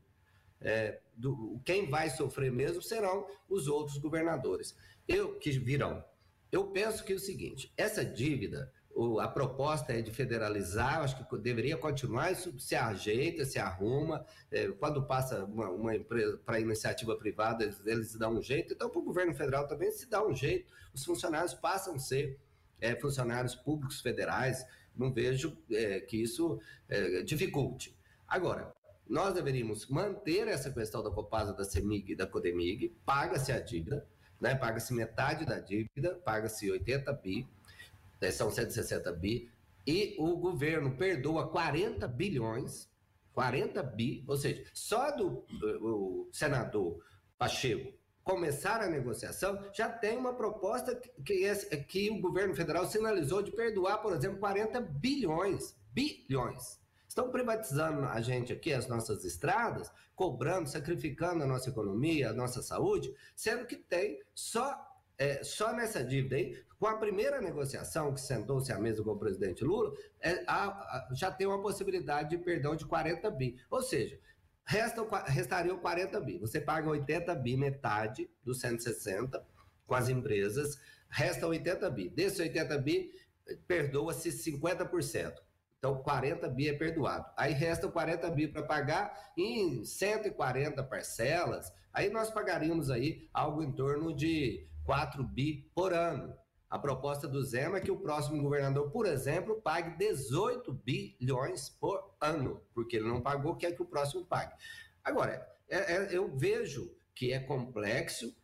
É, 0.61 1.01
do, 1.15 1.59
quem 1.65 1.89
vai 1.89 2.09
sofrer 2.09 2.51
mesmo 2.51 2.81
serão 2.81 3.27
os 3.49 3.67
outros 3.67 3.97
governadores. 3.97 4.75
Eu 5.07 5.37
que 5.37 5.51
virão. 5.51 6.03
Eu 6.51 6.67
penso 6.67 7.03
que 7.03 7.13
é 7.13 7.15
o 7.15 7.19
seguinte: 7.19 7.71
essa 7.75 8.03
dívida 8.03 8.71
o, 8.95 9.19
a 9.19 9.27
proposta 9.27 9.91
é 9.91 10.01
de 10.01 10.09
federalizar, 10.09 11.01
acho 11.01 11.17
que 11.17 11.37
deveria 11.37 11.75
continuar, 11.75 12.31
isso 12.31 12.57
se 12.57 12.75
ajeita, 12.75 13.43
se 13.43 13.59
arruma. 13.59 14.25
É, 14.49 14.69
quando 14.69 15.05
passa 15.05 15.43
uma, 15.43 15.69
uma 15.69 15.95
empresa 15.95 16.37
para 16.37 16.61
iniciativa 16.61 17.13
privada, 17.17 17.65
eles, 17.65 17.81
eles 17.85 18.15
dão 18.15 18.37
um 18.37 18.41
jeito, 18.41 18.73
então 18.73 18.89
para 18.89 18.99
o 18.99 19.03
governo 19.03 19.35
federal 19.35 19.67
também 19.67 19.91
se 19.91 20.09
dá 20.09 20.25
um 20.25 20.33
jeito. 20.33 20.71
Os 20.93 21.03
funcionários 21.03 21.53
passam 21.53 21.95
a 21.95 21.99
ser 21.99 22.39
é, 22.79 22.95
funcionários 22.95 23.53
públicos 23.53 23.99
federais, 23.99 24.65
não 24.95 25.11
vejo 25.11 25.57
é, 25.69 25.99
que 25.99 26.15
isso 26.15 26.57
é, 26.87 27.21
dificulte. 27.21 27.93
Agora, 28.25 28.73
nós 29.05 29.33
deveríamos 29.33 29.87
manter 29.87 30.47
essa 30.47 30.71
questão 30.71 31.03
da 31.03 31.11
Copasa, 31.11 31.53
da 31.53 31.65
CEMIG 31.65 32.13
e 32.13 32.15
da 32.15 32.25
Codemig, 32.25 32.95
paga-se 33.05 33.51
a 33.51 33.59
dívida, 33.59 34.07
né, 34.39 34.55
paga-se 34.55 34.93
metade 34.93 35.45
da 35.45 35.59
dívida, 35.59 36.15
paga-se 36.23 36.71
80 36.71 37.11
bi, 37.13 37.45
né, 38.21 38.31
são 38.31 38.51
160 38.51 39.11
bi, 39.13 39.51
e 39.85 40.15
o 40.19 40.35
governo 40.37 40.97
perdoa 40.97 41.49
40 41.49 42.07
bilhões, 42.07 42.89
40 43.33 43.83
bi, 43.83 44.23
ou 44.27 44.37
seja, 44.37 44.63
só 44.73 45.11
do 45.11 45.45
o 45.81 46.29
senador 46.31 47.03
Pacheco 47.37 47.93
começar 48.25 48.81
a 48.81 48.89
negociação, 48.89 49.63
já 49.71 49.87
tem 49.87 50.17
uma 50.17 50.33
proposta 50.33 50.95
que, 50.95 51.09
que, 51.23 51.77
que 51.83 52.09
o 52.09 52.19
governo 52.19 52.55
federal 52.55 52.89
sinalizou 52.89 53.43
de 53.43 53.51
perdoar, 53.51 53.99
por 53.99 54.13
exemplo, 54.13 54.39
40 54.39 54.81
bilhões, 54.81 55.77
bilhões. 55.93 56.81
Estão 57.07 57.29
privatizando 57.29 58.03
a 58.07 58.19
gente 58.21 58.51
aqui, 58.51 58.73
as 58.73 58.87
nossas 58.87 59.23
estradas, 59.23 59.91
cobrando, 60.15 60.67
sacrificando 60.67 61.43
a 61.43 61.47
nossa 61.47 61.69
economia, 61.69 62.31
a 62.31 62.33
nossa 62.33 62.63
saúde, 62.63 63.13
sendo 63.35 63.67
que 63.67 63.75
tem 63.75 64.19
só, 64.33 64.75
é, 65.19 65.43
só 65.43 65.71
nessa 65.71 66.03
dívida 66.03 66.35
aí 66.35 66.64
com 66.79 66.87
a 66.87 66.97
primeira 66.97 67.41
negociação 67.41 68.13
que 68.13 68.21
sentou-se 68.21 68.71
à 68.71 68.79
mesa 68.79 69.03
com 69.03 69.11
o 69.11 69.17
presidente 69.17 69.63
Lula, 69.63 69.93
é, 70.19 70.43
a, 70.47 70.67
a, 70.67 71.09
já 71.13 71.31
tem 71.31 71.47
uma 71.47 71.61
possibilidade 71.61 72.29
de 72.29 72.37
perdão 72.37 72.75
de 72.75 72.85
40 72.85 73.29
bi. 73.31 73.57
Ou 73.69 73.81
seja, 73.81 74.19
restam, 74.65 75.07
restariam 75.25 75.77
40 75.77 76.19
bi. 76.19 76.37
Você 76.37 76.59
paga 76.59 76.89
80 76.89 77.33
bi, 77.35 77.55
metade 77.55 78.29
dos 78.43 78.59
160 78.59 79.45
com 79.85 79.95
as 79.95 80.09
empresas, 80.09 80.79
resta 81.09 81.47
80 81.47 81.89
bi. 81.89 82.09
Desses 82.09 82.39
80 82.39 82.77
bi, 82.79 83.11
perdoa-se 83.67 84.29
50%. 84.29 85.33
Então, 85.77 86.01
40 86.01 86.49
bi 86.49 86.67
é 86.67 86.73
perdoado. 86.73 87.29
Aí 87.37 87.53
resta 87.53 87.87
40 87.87 88.29
bi 88.31 88.47
para 88.47 88.63
pagar 88.63 89.31
em 89.37 89.85
140 89.85 90.83
parcelas. 90.83 91.71
Aí 91.93 92.09
nós 92.09 92.31
pagaríamos 92.31 92.89
aí 92.89 93.29
algo 93.31 93.61
em 93.61 93.71
torno 93.71 94.15
de 94.15 94.67
4 94.83 95.23
bi 95.23 95.69
por 95.75 95.93
ano. 95.93 96.35
A 96.69 96.79
proposta 96.79 97.27
do 97.27 97.43
Zema 97.43 97.77
é 97.77 97.81
que 97.81 97.91
o 97.91 97.99
próximo 97.99 98.41
governador, 98.41 98.89
por 98.91 99.05
exemplo, 99.05 99.61
pague 99.61 99.97
18 99.97 100.73
bilhões 100.73 101.69
por 101.69 102.15
ano, 102.19 102.61
porque 102.73 102.95
ele 102.95 103.07
não 103.07 103.21
pagou, 103.21 103.55
quer 103.55 103.73
que 103.73 103.81
o 103.81 103.85
próximo 103.85 104.25
pague. 104.25 104.53
Agora, 105.03 105.47
é, 105.69 105.95
é, 105.95 106.07
eu 106.11 106.35
vejo 106.35 106.95
que 107.13 107.31
é 107.31 107.39
complexo, 107.39 108.35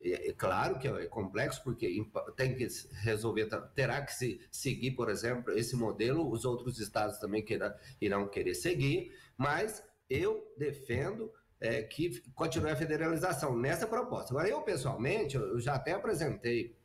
é, 0.00 0.28
é, 0.28 0.32
claro 0.32 0.78
que 0.78 0.86
é 0.86 1.06
complexo, 1.06 1.62
porque 1.64 2.04
tem 2.36 2.54
que 2.54 2.66
resolver, 3.02 3.48
terá 3.74 4.02
que 4.02 4.12
se 4.14 4.40
seguir, 4.50 4.92
por 4.92 5.08
exemplo, 5.08 5.52
esse 5.52 5.74
modelo, 5.74 6.30
os 6.30 6.44
outros 6.44 6.78
estados 6.78 7.18
também 7.18 7.42
queira, 7.42 7.78
irão 8.00 8.28
querer 8.28 8.54
seguir, 8.54 9.16
mas 9.36 9.82
eu 10.08 10.52
defendo 10.58 11.32
é, 11.58 11.82
que 11.82 12.20
continue 12.34 12.70
a 12.70 12.76
federalização 12.76 13.56
nessa 13.56 13.86
proposta. 13.86 14.32
Agora, 14.32 14.48
eu 14.48 14.60
pessoalmente, 14.62 15.36
eu 15.36 15.58
já 15.60 15.74
até 15.74 15.92
apresentei 15.92 16.76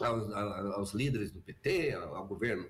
aos, 0.00 0.32
aos 0.32 0.92
líderes 0.92 1.30
do 1.30 1.40
PT, 1.40 1.92
ao 1.92 2.26
governo, 2.26 2.68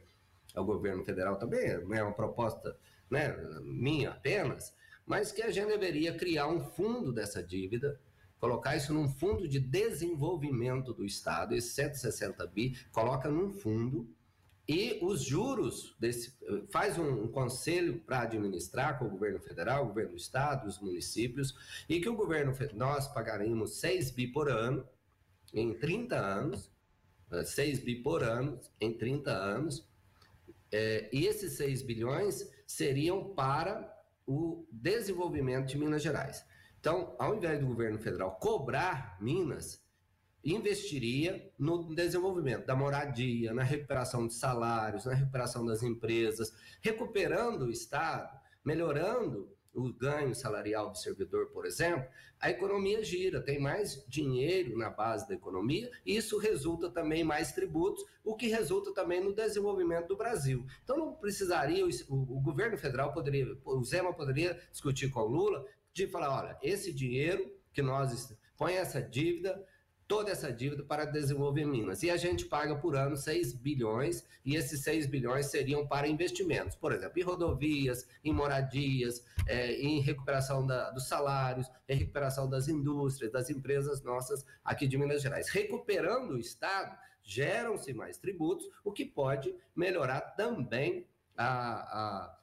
ao 0.55 0.65
governo 0.65 1.05
federal 1.05 1.37
também, 1.37 1.83
não 1.85 1.95
é 1.95 2.03
uma 2.03 2.13
proposta 2.13 2.77
né, 3.11 3.37
minha 3.63 4.11
apenas, 4.11 4.75
mas 5.07 5.33
que 5.33 5.43
a 5.43 5.51
gente 5.51 5.69
deveria 5.69 6.17
criar 6.17 6.49
um 6.49 6.61
fundo 6.61 7.13
dessa 7.13 7.43
dívida, 7.43 8.01
colocar 8.39 8.77
isso 8.77 8.93
num 8.93 9.09
fundo 9.09 9.49
de 9.49 9.59
desenvolvimento 9.59 10.93
do 10.93 11.05
Estado, 11.05 11.55
esses 11.55 11.73
160 11.73 12.47
bi, 12.47 12.79
coloca 12.93 13.29
num 13.31 13.53
fundo 13.53 14.09
e 14.67 14.99
os 15.03 15.23
juros 15.23 15.95
desse 16.01 16.35
faz 16.71 16.99
um, 16.99 17.25
um 17.25 17.29
conselho 17.29 18.01
para 18.01 18.23
administrar 18.23 18.99
com 18.99 19.05
o 19.05 19.11
governo 19.11 19.39
federal, 19.39 19.85
o 19.85 19.89
governo 19.89 20.13
do 20.13 20.17
estado, 20.17 20.67
os 20.67 20.81
municípios, 20.81 21.55
e 21.87 22.01
que 22.01 22.09
o 22.09 22.17
governo 22.17 22.53
nós 22.73 23.07
pagaremos 23.09 23.79
6 23.79 24.11
bi 24.13 24.27
por 24.27 24.49
ano 24.49 24.87
em 25.53 25.75
30 25.75 26.17
anos 26.17 26.74
6 27.45 27.81
bi 27.81 27.97
por 27.97 28.23
ano 28.23 28.61
em 28.81 28.97
30 28.97 29.31
anos, 29.31 29.89
é, 30.71 31.09
e 31.13 31.27
esses 31.27 31.53
6 31.53 31.83
bilhões 31.83 32.51
seriam 32.67 33.35
para 33.35 33.93
o 34.27 34.67
desenvolvimento 34.71 35.69
de 35.69 35.79
Minas 35.79 36.03
Gerais. 36.03 36.45
Então, 36.81 37.15
ao 37.19 37.35
invés 37.35 37.61
do 37.61 37.67
governo 37.67 37.99
federal 37.99 38.37
cobrar 38.37 39.17
Minas, 39.21 39.83
investiria 40.45 41.51
no 41.59 41.95
desenvolvimento 41.95 42.67
da 42.67 42.77
moradia, 42.77 43.55
na 43.55 43.63
recuperação 43.63 44.27
de 44.27 44.35
salários, 44.35 45.07
na 45.07 45.15
recuperação 45.15 45.65
das 45.65 45.83
empresas, 45.83 46.53
recuperando 46.83 47.63
o 47.63 47.71
Estado, 47.71 48.39
melhorando 48.65 49.54
o 49.75 49.93
ganho 49.93 50.35
salarial 50.35 50.91
do 50.91 50.99
servidor, 50.99 51.49
por 51.49 51.67
exemplo, 51.67 52.07
a 52.41 52.51
economia 52.51 53.03
gira, 53.03 53.43
tem 53.43 53.59
mais 53.59 54.05
dinheiro 54.07 54.77
na 54.79 54.91
base 54.91 55.27
da 55.27 55.35
economia, 55.35 55.91
e 56.05 56.17
isso 56.17 56.39
resulta 56.39 56.91
também 56.91 57.23
em 57.23 57.25
mais 57.25 57.53
tributos, 57.53 58.05
o 58.23 58.37
que 58.37 58.47
resulta 58.49 58.93
também 58.93 59.23
no 59.23 59.35
desenvolvimento 59.35 60.09
do 60.09 60.17
Brasil. 60.17 60.65
Então 60.83 60.97
não 60.97 61.15
precisaria, 61.15 61.85
o, 61.85 62.15
o 62.15 62.41
governo 62.41 62.77
federal 62.77 63.13
poderia, 63.13 63.47
o 63.65 63.83
Zema 63.83 64.13
poderia 64.15 64.59
discutir 64.71 65.11
com 65.11 65.21
o 65.21 65.27
Lula, 65.27 65.65
de 65.93 66.07
falar, 66.07 66.39
olha, 66.39 66.59
esse 66.63 66.93
dinheiro 66.93 67.53
que 67.73 67.83
nós 67.83 68.37
põe 68.57 68.75
essa 68.75 69.01
dívida 69.01 69.65
toda 70.07 70.31
essa 70.31 70.53
dívida 70.53 70.83
para 70.83 71.05
desenvolver 71.05 71.65
Minas. 71.65 72.03
E 72.03 72.11
a 72.11 72.17
gente 72.17 72.45
paga 72.45 72.77
por 72.77 72.97
ano 72.97 73.17
6 73.17 73.55
bilhões, 73.55 74.25
e 74.45 74.55
esses 74.55 74.83
6 74.83 75.07
bilhões 75.07 75.47
seriam 75.47 75.87
para 75.87 76.07
investimentos, 76.09 76.77
por 76.77 76.93
exemplo, 76.93 77.19
em 77.19 77.23
rodovias, 77.23 78.07
em 78.23 78.33
moradias, 78.33 79.25
é, 79.47 79.73
em 79.73 80.01
recuperação 80.01 80.67
da, 80.67 80.91
dos 80.91 81.09
salários, 81.09 81.71
em 81.89 81.97
recuperação 81.97 82.49
das 82.49 82.69
indústrias, 82.69 83.33
das 83.33 83.51
empresas 83.51 84.03
nossas 84.03 84.45
aqui 84.65 84.87
de 84.87 84.99
Minas 84.99 85.23
Gerais. 85.23 85.49
Recuperando 85.49 86.33
o 86.33 86.39
Estado, 86.39 86.97
geram-se 87.23 87.93
mais 87.95 88.19
tributos, 88.19 88.67
o 88.85 88.93
que 88.93 89.05
pode 89.05 89.55
melhorar 89.75 90.21
também 90.21 91.07
a, 91.37 92.35
a 92.35 92.41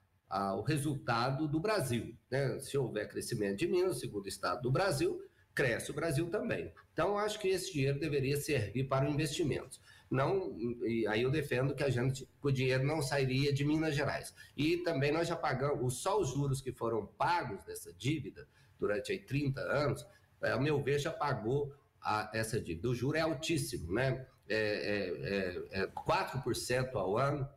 o 0.57 0.61
resultado 0.61 1.47
do 1.47 1.59
Brasil. 1.59 2.15
Né? 2.29 2.57
Se 2.59 2.77
houver 2.77 3.07
crescimento 3.09 3.57
de 3.57 3.67
Minas, 3.67 3.99
segundo 3.99 4.27
estado 4.27 4.61
do 4.61 4.71
Brasil, 4.71 5.21
cresce 5.53 5.91
o 5.91 5.93
Brasil 5.93 6.29
também. 6.29 6.71
Então, 6.93 7.17
acho 7.17 7.39
que 7.39 7.49
esse 7.49 7.73
dinheiro 7.73 7.99
deveria 7.99 8.37
servir 8.37 8.85
para 8.85 9.09
investimentos. 9.09 9.79
Não, 10.09 10.53
e 10.85 11.07
aí 11.07 11.21
eu 11.21 11.31
defendo 11.31 11.73
que 11.73 11.83
a 11.83 11.89
gente, 11.89 12.27
o 12.41 12.51
dinheiro 12.51 12.83
não 12.83 13.01
sairia 13.01 13.53
de 13.53 13.63
Minas 13.63 13.95
Gerais. 13.95 14.33
E 14.57 14.77
também 14.77 15.11
nós 15.11 15.27
já 15.27 15.35
pagamos, 15.35 16.01
só 16.01 16.19
os 16.19 16.33
juros 16.33 16.59
que 16.59 16.71
foram 16.71 17.05
pagos 17.05 17.63
dessa 17.63 17.93
dívida 17.93 18.47
durante 18.77 19.11
aí 19.11 19.19
30 19.19 19.61
anos, 19.61 20.05
é, 20.41 20.51
ao 20.51 20.61
meu 20.61 20.81
ver, 20.81 20.99
já 20.99 21.11
pagou 21.11 21.73
a, 22.01 22.29
essa 22.33 22.59
dívida. 22.59 22.89
O 22.89 22.95
juro 22.95 23.17
é 23.17 23.21
altíssimo, 23.21 23.93
né? 23.93 24.25
É, 24.49 25.55
é, 25.71 25.81
é 25.83 25.87
4% 25.87 26.95
ao 26.95 27.17
ano, 27.17 27.47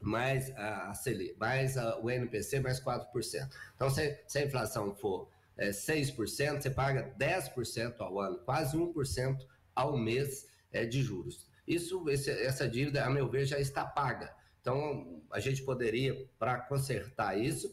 mais 0.00 0.50
a, 0.56 0.90
a 0.90 0.94
mais 1.38 1.76
a, 1.76 1.98
o 2.00 2.10
NPC, 2.10 2.58
mais 2.60 2.80
4%. 2.80 3.48
Então, 3.76 3.88
se, 3.90 4.18
se 4.26 4.38
a 4.38 4.44
inflação 4.44 4.94
for 4.94 5.28
é, 5.56 5.70
6%, 5.70 6.60
você 6.60 6.70
paga 6.70 7.14
10% 7.18 7.94
ao 8.00 8.20
ano, 8.20 8.38
quase 8.38 8.76
1% 8.76 9.38
ao 9.74 9.96
mês 9.96 10.46
é, 10.72 10.84
de 10.84 11.02
juros. 11.02 11.48
Isso, 11.66 12.08
esse, 12.08 12.30
essa 12.30 12.68
dívida, 12.68 13.04
a 13.04 13.10
meu 13.10 13.28
ver, 13.28 13.44
já 13.44 13.58
está 13.58 13.84
paga. 13.84 14.34
Então, 14.60 15.22
a 15.30 15.40
gente 15.40 15.62
poderia, 15.62 16.28
para 16.38 16.60
consertar 16.60 17.38
isso, 17.38 17.72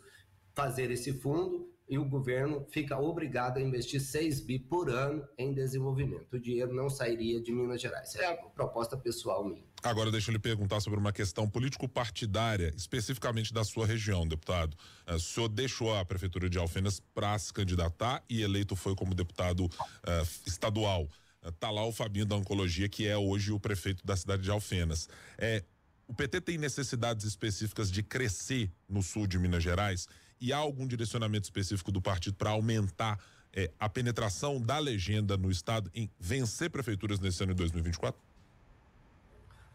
fazer 0.53 0.91
esse 0.91 1.13
fundo 1.13 1.71
e 1.89 1.97
o 1.97 2.05
governo 2.05 2.65
fica 2.69 2.97
obrigado 2.97 3.57
a 3.57 3.61
investir 3.61 3.99
6 3.99 4.41
bi 4.41 4.59
por 4.59 4.89
ano 4.89 5.27
em 5.37 5.53
desenvolvimento. 5.53 6.33
O 6.33 6.39
dinheiro 6.39 6.73
não 6.73 6.89
sairia 6.89 7.41
de 7.41 7.51
Minas 7.51 7.81
Gerais. 7.81 8.15
É 8.15 8.25
a 8.25 8.35
proposta 8.35 8.97
pessoal 8.97 9.43
minha. 9.43 9.72
Agora, 9.83 10.09
deixa 10.09 10.31
eu 10.31 10.33
lhe 10.33 10.39
perguntar 10.39 10.79
sobre 10.79 10.97
uma 10.97 11.11
questão 11.11 11.47
político-partidária, 11.47 12.73
especificamente 12.77 13.53
da 13.53 13.65
sua 13.65 13.85
região, 13.85 14.25
deputado. 14.25 14.77
Eh, 15.05 15.15
o 15.15 15.19
senhor 15.19 15.49
deixou 15.49 15.93
a 15.93 16.05
Prefeitura 16.05 16.49
de 16.49 16.57
Alfenas 16.57 17.01
para 17.13 17.37
se 17.37 17.51
candidatar 17.51 18.23
e 18.29 18.41
eleito 18.41 18.77
foi 18.77 18.95
como 18.95 19.13
deputado 19.13 19.65
uh, 19.65 20.27
estadual. 20.47 21.09
Está 21.45 21.69
lá 21.69 21.85
o 21.85 21.91
Fabinho 21.91 22.25
da 22.25 22.37
Oncologia, 22.37 22.87
que 22.87 23.05
é 23.05 23.17
hoje 23.17 23.51
o 23.51 23.59
prefeito 23.59 24.05
da 24.05 24.15
cidade 24.15 24.43
de 24.43 24.49
Alfenas. 24.49 25.09
É, 25.37 25.61
o 26.07 26.13
PT 26.13 26.39
tem 26.39 26.57
necessidades 26.57 27.25
específicas 27.25 27.91
de 27.91 28.01
crescer 28.01 28.71
no 28.87 29.03
sul 29.03 29.27
de 29.27 29.37
Minas 29.37 29.61
Gerais 29.61 30.07
e 30.39 30.53
há 30.53 30.57
algum 30.57 30.87
direcionamento 30.87 31.43
específico 31.43 31.91
do 31.91 32.01
partido 32.01 32.37
para 32.37 32.51
aumentar 32.51 33.19
a 33.77 33.87
penetração 33.87 34.59
da 34.59 34.79
legenda 34.79 35.37
no 35.37 35.51
Estado 35.51 35.91
em 35.93 36.09
vencer 36.19 36.69
prefeituras 36.71 37.19
nesse 37.19 37.43
ano 37.43 37.53
de 37.53 37.57
2024? 37.57 38.19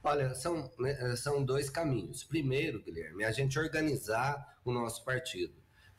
Olha, 0.08 0.34
são, 0.34 0.70
né, 0.78 0.96
eh, 0.98 1.16
são 1.16 1.44
dois 1.44 1.68
caminhos. 1.68 2.24
Primeiro, 2.24 2.82
Guilherme, 2.82 3.24
é 3.24 3.26
a 3.26 3.30
gente 3.30 3.58
organizar 3.58 4.58
o 4.64 4.72
nosso 4.72 5.04
partido, 5.04 5.52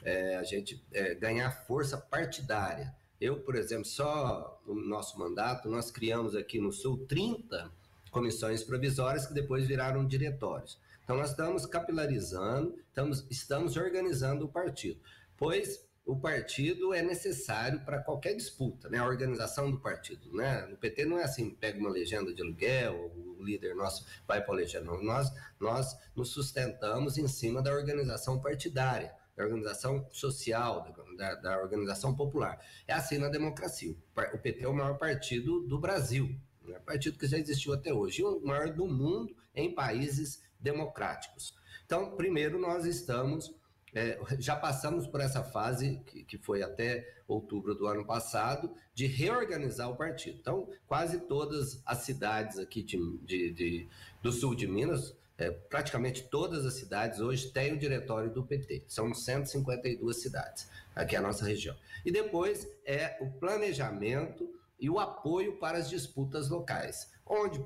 é, 0.03 0.35
a 0.35 0.41
gente 0.41 0.83
é, 0.91 1.13
ganhar 1.13 1.51
força 1.51 1.95
partidária. 1.95 2.91
Eu, 3.21 3.41
por 3.41 3.55
exemplo, 3.55 3.85
só 3.85 4.59
no 4.65 4.73
nosso 4.73 5.19
mandato, 5.19 5.69
nós 5.69 5.91
criamos 5.91 6.35
aqui 6.35 6.59
no 6.59 6.71
Sul 6.71 7.05
30 7.05 7.71
comissões 8.09 8.63
provisórias 8.63 9.27
que 9.27 9.33
depois 9.35 9.67
viraram 9.67 10.07
diretórios. 10.07 10.79
Então, 11.03 11.15
nós 11.15 11.29
estamos 11.29 11.67
capilarizando, 11.67 12.79
estamos, 12.87 13.23
estamos 13.29 13.77
organizando 13.77 14.45
o 14.45 14.49
partido, 14.49 14.99
pois 15.37 15.87
o 16.09 16.19
partido 16.19 16.91
é 16.91 17.03
necessário 17.03 17.81
para 17.81 17.99
qualquer 17.99 18.33
disputa, 18.33 18.89
né? 18.89 18.97
A 18.97 19.05
organização 19.05 19.69
do 19.69 19.79
partido, 19.79 20.35
né? 20.35 20.65
No 20.65 20.75
PT 20.75 21.05
não 21.05 21.19
é 21.19 21.23
assim, 21.23 21.51
pega 21.51 21.77
uma 21.77 21.89
legenda 21.89 22.33
de 22.33 22.41
aluguel, 22.41 23.11
o 23.15 23.43
líder 23.43 23.75
nosso 23.75 24.03
vai 24.27 24.43
para 24.43 24.51
a 24.51 24.57
legenda. 24.57 24.91
Nós, 25.03 25.31
nós 25.59 25.95
nos 26.15 26.29
sustentamos 26.29 27.19
em 27.19 27.27
cima 27.27 27.61
da 27.61 27.71
organização 27.71 28.41
partidária, 28.41 29.13
da 29.37 29.43
organização 29.43 30.07
social, 30.11 30.91
da, 31.15 31.35
da 31.35 31.61
organização 31.61 32.15
popular. 32.15 32.59
É 32.87 32.93
assim 32.93 33.19
na 33.19 33.29
democracia. 33.29 33.95
O 34.33 34.37
PT 34.39 34.63
é 34.63 34.67
o 34.67 34.73
maior 34.73 34.97
partido 34.97 35.61
do 35.67 35.77
Brasil, 35.77 36.35
né? 36.63 36.79
partido 36.79 37.19
que 37.19 37.27
já 37.27 37.37
existiu 37.37 37.71
até 37.71 37.93
hoje, 37.93 38.21
e 38.21 38.25
o 38.25 38.41
maior 38.41 38.73
do 38.73 38.87
mundo 38.87 39.35
em 39.53 39.75
países 39.75 40.41
democráticos. 40.59 41.53
Então, 41.85 42.15
primeiro, 42.15 42.59
nós 42.59 42.85
estamos, 42.85 43.53
é, 43.93 44.19
já 44.37 44.55
passamos 44.55 45.07
por 45.07 45.19
essa 45.19 45.43
fase, 45.43 46.01
que, 46.05 46.23
que 46.23 46.37
foi 46.37 46.61
até 46.61 47.07
outubro 47.27 47.73
do 47.75 47.87
ano 47.87 48.05
passado, 48.05 48.73
de 48.93 49.05
reorganizar 49.05 49.89
o 49.89 49.95
partido. 49.95 50.37
Então, 50.39 50.69
quase 50.87 51.21
todas 51.21 51.81
as 51.85 51.99
cidades 51.99 52.59
aqui 52.59 52.83
de, 52.83 53.17
de, 53.19 53.51
de 53.51 53.89
do 54.21 54.31
sul 54.31 54.55
de 54.55 54.67
Minas, 54.67 55.15
é, 55.37 55.49
praticamente 55.51 56.23
todas 56.23 56.65
as 56.65 56.73
cidades 56.73 57.19
hoje 57.19 57.49
têm 57.51 57.73
o 57.73 57.79
diretório 57.79 58.29
do 58.29 58.43
PT. 58.43 58.83
São 58.87 59.13
152 59.13 60.21
cidades 60.21 60.69
aqui 60.93 61.15
a 61.15 61.21
nossa 61.21 61.45
região. 61.45 61.75
E 62.05 62.11
depois 62.11 62.67
é 62.85 63.17
o 63.21 63.31
planejamento 63.31 64.49
e 64.79 64.89
o 64.89 64.99
apoio 64.99 65.57
para 65.57 65.77
as 65.77 65.89
disputas 65.89 66.49
locais. 66.49 67.11
Onde 67.25 67.59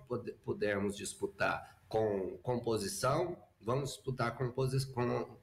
pudermos 0.44 0.96
disputar 0.96 1.82
com 1.88 2.38
composição, 2.44 3.38
vamos 3.66 3.92
disputar 3.92 4.38
com, 4.38 4.50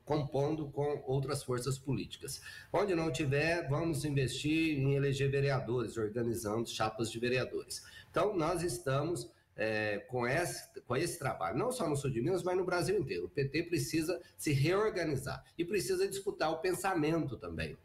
compondo 0.05 0.69
com 0.69 1.03
outras 1.07 1.43
forças 1.43 1.79
políticas. 1.79 2.41
Onde 2.73 2.95
não 2.95 3.11
tiver, 3.11 3.69
vamos 3.69 4.05
investir 4.05 4.79
em 4.79 4.95
eleger 4.95 5.31
vereadores, 5.31 5.97
organizando 5.97 6.69
chapas 6.69 7.11
de 7.11 7.19
vereadores. 7.19 7.83
Então, 8.11 8.37
nós 8.37 8.62
estamos 8.62 9.31
é, 9.57 9.99
com, 10.09 10.27
esse, 10.27 10.81
com 10.83 10.97
esse 10.97 11.19
trabalho, 11.19 11.59
não 11.59 11.71
só 11.71 11.89
no 11.89 11.97
sul 11.97 12.11
de 12.11 12.21
Minas, 12.21 12.43
mas 12.43 12.57
no 12.57 12.65
Brasil 12.65 12.99
inteiro. 12.99 13.27
O 13.27 13.29
PT 13.29 13.65
precisa 13.65 14.21
se 14.37 14.53
reorganizar 14.53 15.45
e 15.59 15.65
precisa 15.65 16.09
disputar 16.09 16.50
o 16.50 16.59
pensamento 16.59 17.37
também. 17.37 17.77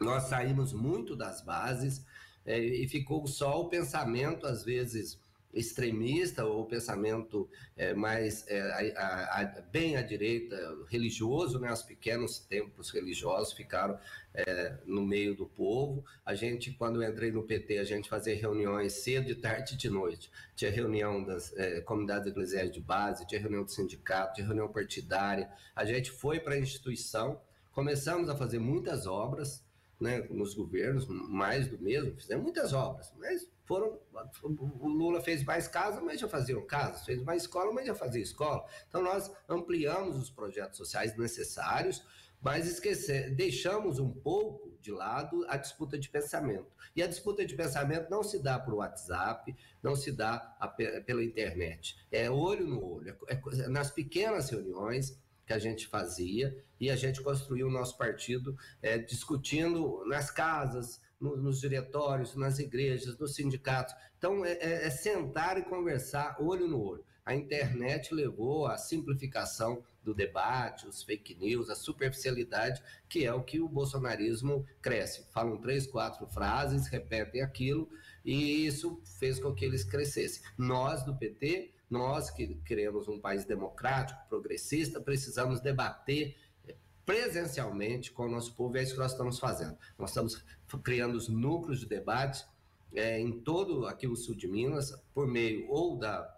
Nós 0.00 0.24
saímos 0.24 0.72
muito 0.72 1.16
das 1.16 1.40
bases 1.42 2.04
é, 2.44 2.58
e 2.58 2.86
ficou 2.88 3.26
só 3.26 3.60
o 3.60 3.68
pensamento, 3.68 4.46
às 4.46 4.64
vezes 4.64 5.20
extremista 5.52 6.44
ou 6.44 6.66
pensamento 6.66 7.48
é, 7.76 7.94
mais 7.94 8.46
é, 8.48 8.60
a, 8.96 9.40
a, 9.40 9.44
bem 9.70 9.96
à 9.96 10.02
direita 10.02 10.56
religioso, 10.88 11.58
né? 11.58 11.72
Os 11.72 11.82
pequenos 11.82 12.38
templos 12.38 12.90
religiosos 12.90 13.52
ficaram 13.52 13.98
é, 14.34 14.76
no 14.84 15.04
meio 15.04 15.34
do 15.34 15.46
povo. 15.46 16.04
A 16.24 16.34
gente, 16.34 16.72
quando 16.72 17.02
eu 17.02 17.10
entrei 17.10 17.32
no 17.32 17.42
PT, 17.42 17.78
a 17.78 17.84
gente 17.84 18.08
fazia 18.08 18.36
reuniões 18.36 18.92
cedo, 18.92 19.26
de 19.26 19.34
tarde 19.34 19.74
e 19.74 19.76
de 19.76 19.88
noite. 19.88 20.30
Tinha 20.54 20.70
reunião 20.70 21.24
das 21.24 21.56
é, 21.56 21.80
comunidades 21.80 22.28
eclesiais 22.28 22.70
de 22.70 22.80
base, 22.80 23.26
tinha 23.26 23.40
reunião 23.40 23.64
do 23.64 23.70
sindicato, 23.70 24.34
tinha 24.34 24.46
reunião 24.46 24.68
partidária. 24.68 25.50
A 25.74 25.84
gente 25.84 26.10
foi 26.10 26.38
para 26.38 26.54
a 26.54 26.58
instituição, 26.58 27.40
começamos 27.72 28.28
a 28.28 28.36
fazer 28.36 28.58
muitas 28.58 29.06
obras, 29.06 29.66
né, 30.00 30.24
nos 30.30 30.54
governos, 30.54 31.06
mais 31.08 31.66
do 31.66 31.78
mesmo, 31.78 32.14
fizemos 32.14 32.44
muitas 32.44 32.72
obras, 32.72 33.12
mas 33.18 33.48
foram. 33.68 34.00
O 34.80 34.88
Lula 34.88 35.20
fez 35.20 35.44
mais 35.44 35.68
casa, 35.68 36.00
mas 36.00 36.18
já 36.18 36.26
faziam 36.26 36.66
casas, 36.66 37.04
fez 37.04 37.22
mais 37.22 37.42
escola, 37.42 37.72
mas 37.72 37.86
já 37.86 37.94
fazia 37.94 38.22
escola. 38.22 38.64
Então 38.88 39.02
nós 39.02 39.30
ampliamos 39.48 40.16
os 40.16 40.30
projetos 40.30 40.78
sociais 40.78 41.16
necessários, 41.16 42.02
mas 42.40 42.66
esquecer, 42.66 43.34
deixamos 43.34 43.98
um 43.98 44.10
pouco 44.10 44.76
de 44.80 44.90
lado 44.90 45.44
a 45.48 45.56
disputa 45.56 45.98
de 45.98 46.08
pensamento. 46.08 46.66
E 46.96 47.02
a 47.02 47.06
disputa 47.06 47.44
de 47.44 47.54
pensamento 47.54 48.08
não 48.10 48.22
se 48.22 48.42
dá 48.42 48.58
por 48.58 48.74
WhatsApp, 48.74 49.54
não 49.82 49.94
se 49.94 50.10
dá 50.10 50.56
a, 50.58 50.66
pela 50.66 51.22
internet. 51.22 51.98
É 52.10 52.30
olho 52.30 52.66
no 52.66 52.82
olho, 52.82 53.16
é, 53.26 53.34
é, 53.34 53.68
nas 53.68 53.90
pequenas 53.90 54.50
reuniões 54.50 55.20
que 55.44 55.52
a 55.52 55.58
gente 55.58 55.86
fazia 55.86 56.56
e 56.78 56.90
a 56.90 56.96
gente 56.96 57.22
construiu 57.22 57.66
o 57.66 57.70
nosso 57.70 57.96
partido 57.96 58.56
é, 58.80 58.98
discutindo 58.98 60.04
nas 60.06 60.30
casas, 60.30 61.00
nos 61.20 61.60
diretórios, 61.60 62.36
nas 62.36 62.58
igrejas, 62.58 63.18
nos 63.18 63.34
sindicatos. 63.34 63.94
Então, 64.16 64.44
é, 64.44 64.52
é, 64.52 64.86
é 64.86 64.90
sentar 64.90 65.58
e 65.58 65.62
conversar 65.62 66.36
olho 66.40 66.66
no 66.66 66.80
olho. 66.80 67.04
A 67.24 67.34
internet 67.34 68.14
levou 68.14 68.66
à 68.66 68.78
simplificação 68.78 69.84
do 70.02 70.14
debate, 70.14 70.86
os 70.86 71.02
fake 71.02 71.34
news, 71.34 71.68
a 71.68 71.74
superficialidade, 71.74 72.82
que 73.06 73.26
é 73.26 73.32
o 73.34 73.42
que 73.42 73.60
o 73.60 73.68
bolsonarismo 73.68 74.64
cresce. 74.80 75.26
Falam 75.30 75.58
três, 75.58 75.86
quatro 75.86 76.26
frases, 76.26 76.86
repetem 76.86 77.42
aquilo, 77.42 77.86
e 78.24 78.66
isso 78.66 79.02
fez 79.18 79.38
com 79.38 79.54
que 79.54 79.64
eles 79.64 79.84
crescessem. 79.84 80.42
Nós, 80.56 81.04
do 81.04 81.14
PT, 81.14 81.74
nós 81.90 82.30
que 82.30 82.54
queremos 82.64 83.08
um 83.08 83.20
país 83.20 83.44
democrático, 83.44 84.26
progressista, 84.28 85.00
precisamos 85.00 85.60
debater 85.60 86.36
presencialmente 87.08 88.12
com 88.12 88.26
o 88.26 88.28
nosso 88.28 88.54
povo, 88.54 88.76
é 88.76 88.82
isso 88.82 88.92
que 88.92 89.00
nós 89.00 89.12
estamos 89.12 89.38
fazendo. 89.38 89.78
Nós 89.98 90.10
estamos 90.10 90.44
criando 90.84 91.14
os 91.14 91.26
núcleos 91.26 91.80
de 91.80 91.86
debate 91.86 92.44
é, 92.92 93.18
em 93.18 93.40
todo 93.40 93.86
aqui 93.86 94.06
o 94.06 94.14
sul 94.14 94.34
de 94.34 94.46
Minas, 94.46 94.92
por 95.14 95.26
meio 95.26 95.66
ou 95.70 95.96
da 95.96 96.36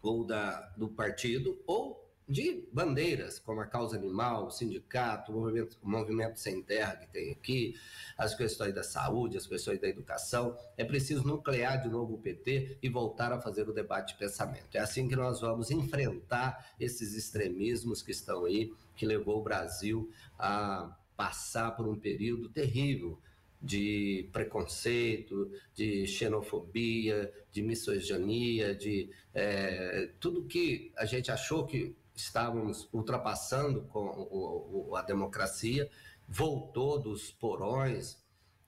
ou 0.00 0.24
da, 0.24 0.60
do 0.76 0.88
partido, 0.88 1.60
ou 1.66 2.07
de 2.28 2.68
bandeiras, 2.70 3.38
como 3.38 3.60
a 3.60 3.66
causa 3.66 3.96
animal, 3.96 4.46
o 4.46 4.50
sindicato, 4.50 5.32
o 5.32 5.34
movimento, 5.34 5.78
o 5.82 5.88
movimento 5.88 6.38
sem 6.38 6.62
terra 6.62 6.96
que 6.96 7.06
tem 7.06 7.32
aqui, 7.32 7.74
as 8.18 8.34
questões 8.34 8.74
da 8.74 8.82
saúde, 8.82 9.38
as 9.38 9.46
questões 9.46 9.80
da 9.80 9.88
educação. 9.88 10.54
É 10.76 10.84
preciso 10.84 11.26
nuclear 11.26 11.80
de 11.80 11.88
novo 11.88 12.14
o 12.14 12.18
PT 12.18 12.76
e 12.82 12.88
voltar 12.88 13.32
a 13.32 13.40
fazer 13.40 13.66
o 13.66 13.72
debate 13.72 14.12
de 14.12 14.18
pensamento. 14.18 14.76
É 14.76 14.80
assim 14.80 15.08
que 15.08 15.16
nós 15.16 15.40
vamos 15.40 15.70
enfrentar 15.70 16.74
esses 16.78 17.14
extremismos 17.14 18.02
que 18.02 18.10
estão 18.10 18.44
aí, 18.44 18.74
que 18.94 19.06
levou 19.06 19.38
o 19.38 19.42
Brasil 19.42 20.10
a 20.38 20.94
passar 21.16 21.70
por 21.70 21.88
um 21.88 21.98
período 21.98 22.48
terrível 22.50 23.18
de 23.60 24.28
preconceito, 24.32 25.50
de 25.74 26.06
xenofobia, 26.06 27.32
de 27.50 27.62
misoginia, 27.62 28.74
de 28.74 29.10
é, 29.34 30.10
tudo 30.20 30.44
que 30.44 30.92
a 30.96 31.04
gente 31.04 31.30
achou 31.30 31.66
que 31.66 31.96
estávamos 32.22 32.88
ultrapassando 32.92 33.82
com 33.82 34.00
o, 34.00 34.90
o, 34.90 34.96
a 34.96 35.02
democracia, 35.02 35.90
voltou 36.28 37.00
dos 37.00 37.30
porões 37.30 38.18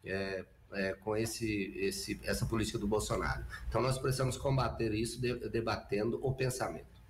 é, 0.05 0.45
é, 0.73 0.93
com 0.95 1.17
esse, 1.17 1.75
esse, 1.77 2.21
essa 2.25 2.47
política 2.47 2.79
do 2.79 2.87
Bolsonaro. 2.87 3.45
Então 3.69 3.83
nós 3.83 3.99
precisamos 3.99 4.37
combater 4.37 4.95
isso 4.95 5.21
de, 5.21 5.35
debatendo 5.49 6.19
o 6.23 6.33
pensamento. 6.33 7.01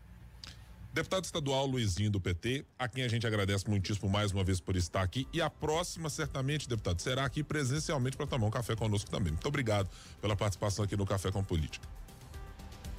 Deputado 0.93 1.25
estadual 1.25 1.67
Luizinho 1.67 2.11
do 2.11 2.21
PT, 2.21 2.65
a 2.77 2.89
quem 2.89 3.05
a 3.05 3.09
gente 3.09 3.25
agradece 3.25 3.69
muitíssimo 3.69 4.11
mais 4.11 4.33
uma 4.33 4.43
vez 4.43 4.59
por 4.59 4.75
estar 4.75 5.03
aqui. 5.03 5.29
E 5.33 5.41
a 5.41 5.49
próxima, 5.49 6.11
certamente, 6.11 6.69
deputado, 6.69 7.01
será 7.01 7.25
aqui 7.25 7.45
presencialmente 7.45 8.17
para 8.17 8.27
tomar 8.27 8.49
um 8.49 8.51
café 8.51 8.75
conosco 8.75 9.09
também. 9.09 9.33
Muito 9.33 9.47
obrigado 9.47 9.89
pela 10.21 10.35
participação 10.35 10.85
aqui 10.85 10.97
no 10.97 11.07
Café 11.07 11.31
com 11.31 11.45
Política. 11.45 11.87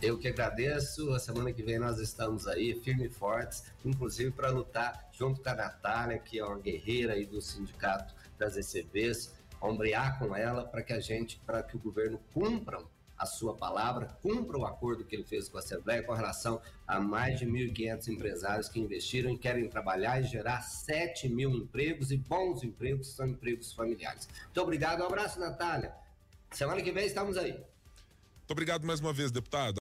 Eu 0.02 0.18
que 0.18 0.28
agradeço. 0.28 1.14
A 1.14 1.20
semana 1.20 1.54
que 1.54 1.62
vem 1.62 1.78
nós 1.78 2.00
estamos 2.00 2.48
aí, 2.48 2.74
firme 2.82 3.06
e 3.06 3.10
fortes, 3.10 3.64
inclusive 3.86 4.32
para 4.32 4.50
lutar 4.50 5.08
junto 5.12 5.42
com 5.42 5.50
a 5.50 5.54
Natália, 5.54 6.18
que 6.18 6.40
é 6.40 6.44
uma 6.44 6.58
guerreira 6.58 7.14
aí 7.14 7.24
do 7.24 7.40
sindicato 7.40 8.16
das 8.38 8.58
ECBs, 8.58 9.32
ombrear 9.62 10.18
com 10.18 10.36
ela 10.36 10.64
para 10.64 10.82
que 10.82 10.92
a 10.92 11.00
gente, 11.00 11.40
para 11.46 11.62
que 11.62 11.76
o 11.76 11.80
governo 11.80 12.20
cumpra 12.34 12.80
a 13.16 13.28
sua 13.28 13.56
palavra, 13.56 14.18
cumpra 14.24 14.58
o 14.58 14.66
acordo 14.66 15.06
que 15.06 15.16
ele 15.16 15.24
fez 15.24 15.48
com 15.48 15.58
a 15.58 15.60
Assembleia 15.60 16.02
com 16.02 16.14
relação 16.14 16.60
a 16.88 17.00
mais 17.00 17.38
de 17.38 17.46
1.500 17.46 18.08
empresários 18.08 18.68
que 18.68 18.80
investiram 18.80 19.30
e 19.30 19.38
querem 19.38 19.70
trabalhar 19.70 20.20
e 20.20 20.24
gerar 20.24 20.62
7 20.62 21.30
mil 21.30 21.52
empregos 21.52 22.12
e 22.12 22.18
bons 22.18 22.64
empregos, 22.64 23.14
são 23.14 23.28
empregos 23.28 23.72
familiares. 23.74 24.28
Muito 24.46 24.62
obrigado, 24.62 25.02
um 25.02 25.06
abraço, 25.06 25.40
Natália. 25.40 25.94
Semana 26.50 26.82
que 26.82 26.92
vem 26.92 27.06
estamos 27.06 27.38
aí. 27.38 27.52
Muito 27.52 28.52
obrigado 28.54 28.86
mais 28.86 29.00
uma 29.00 29.14
vez, 29.14 29.32
deputado. 29.32 29.70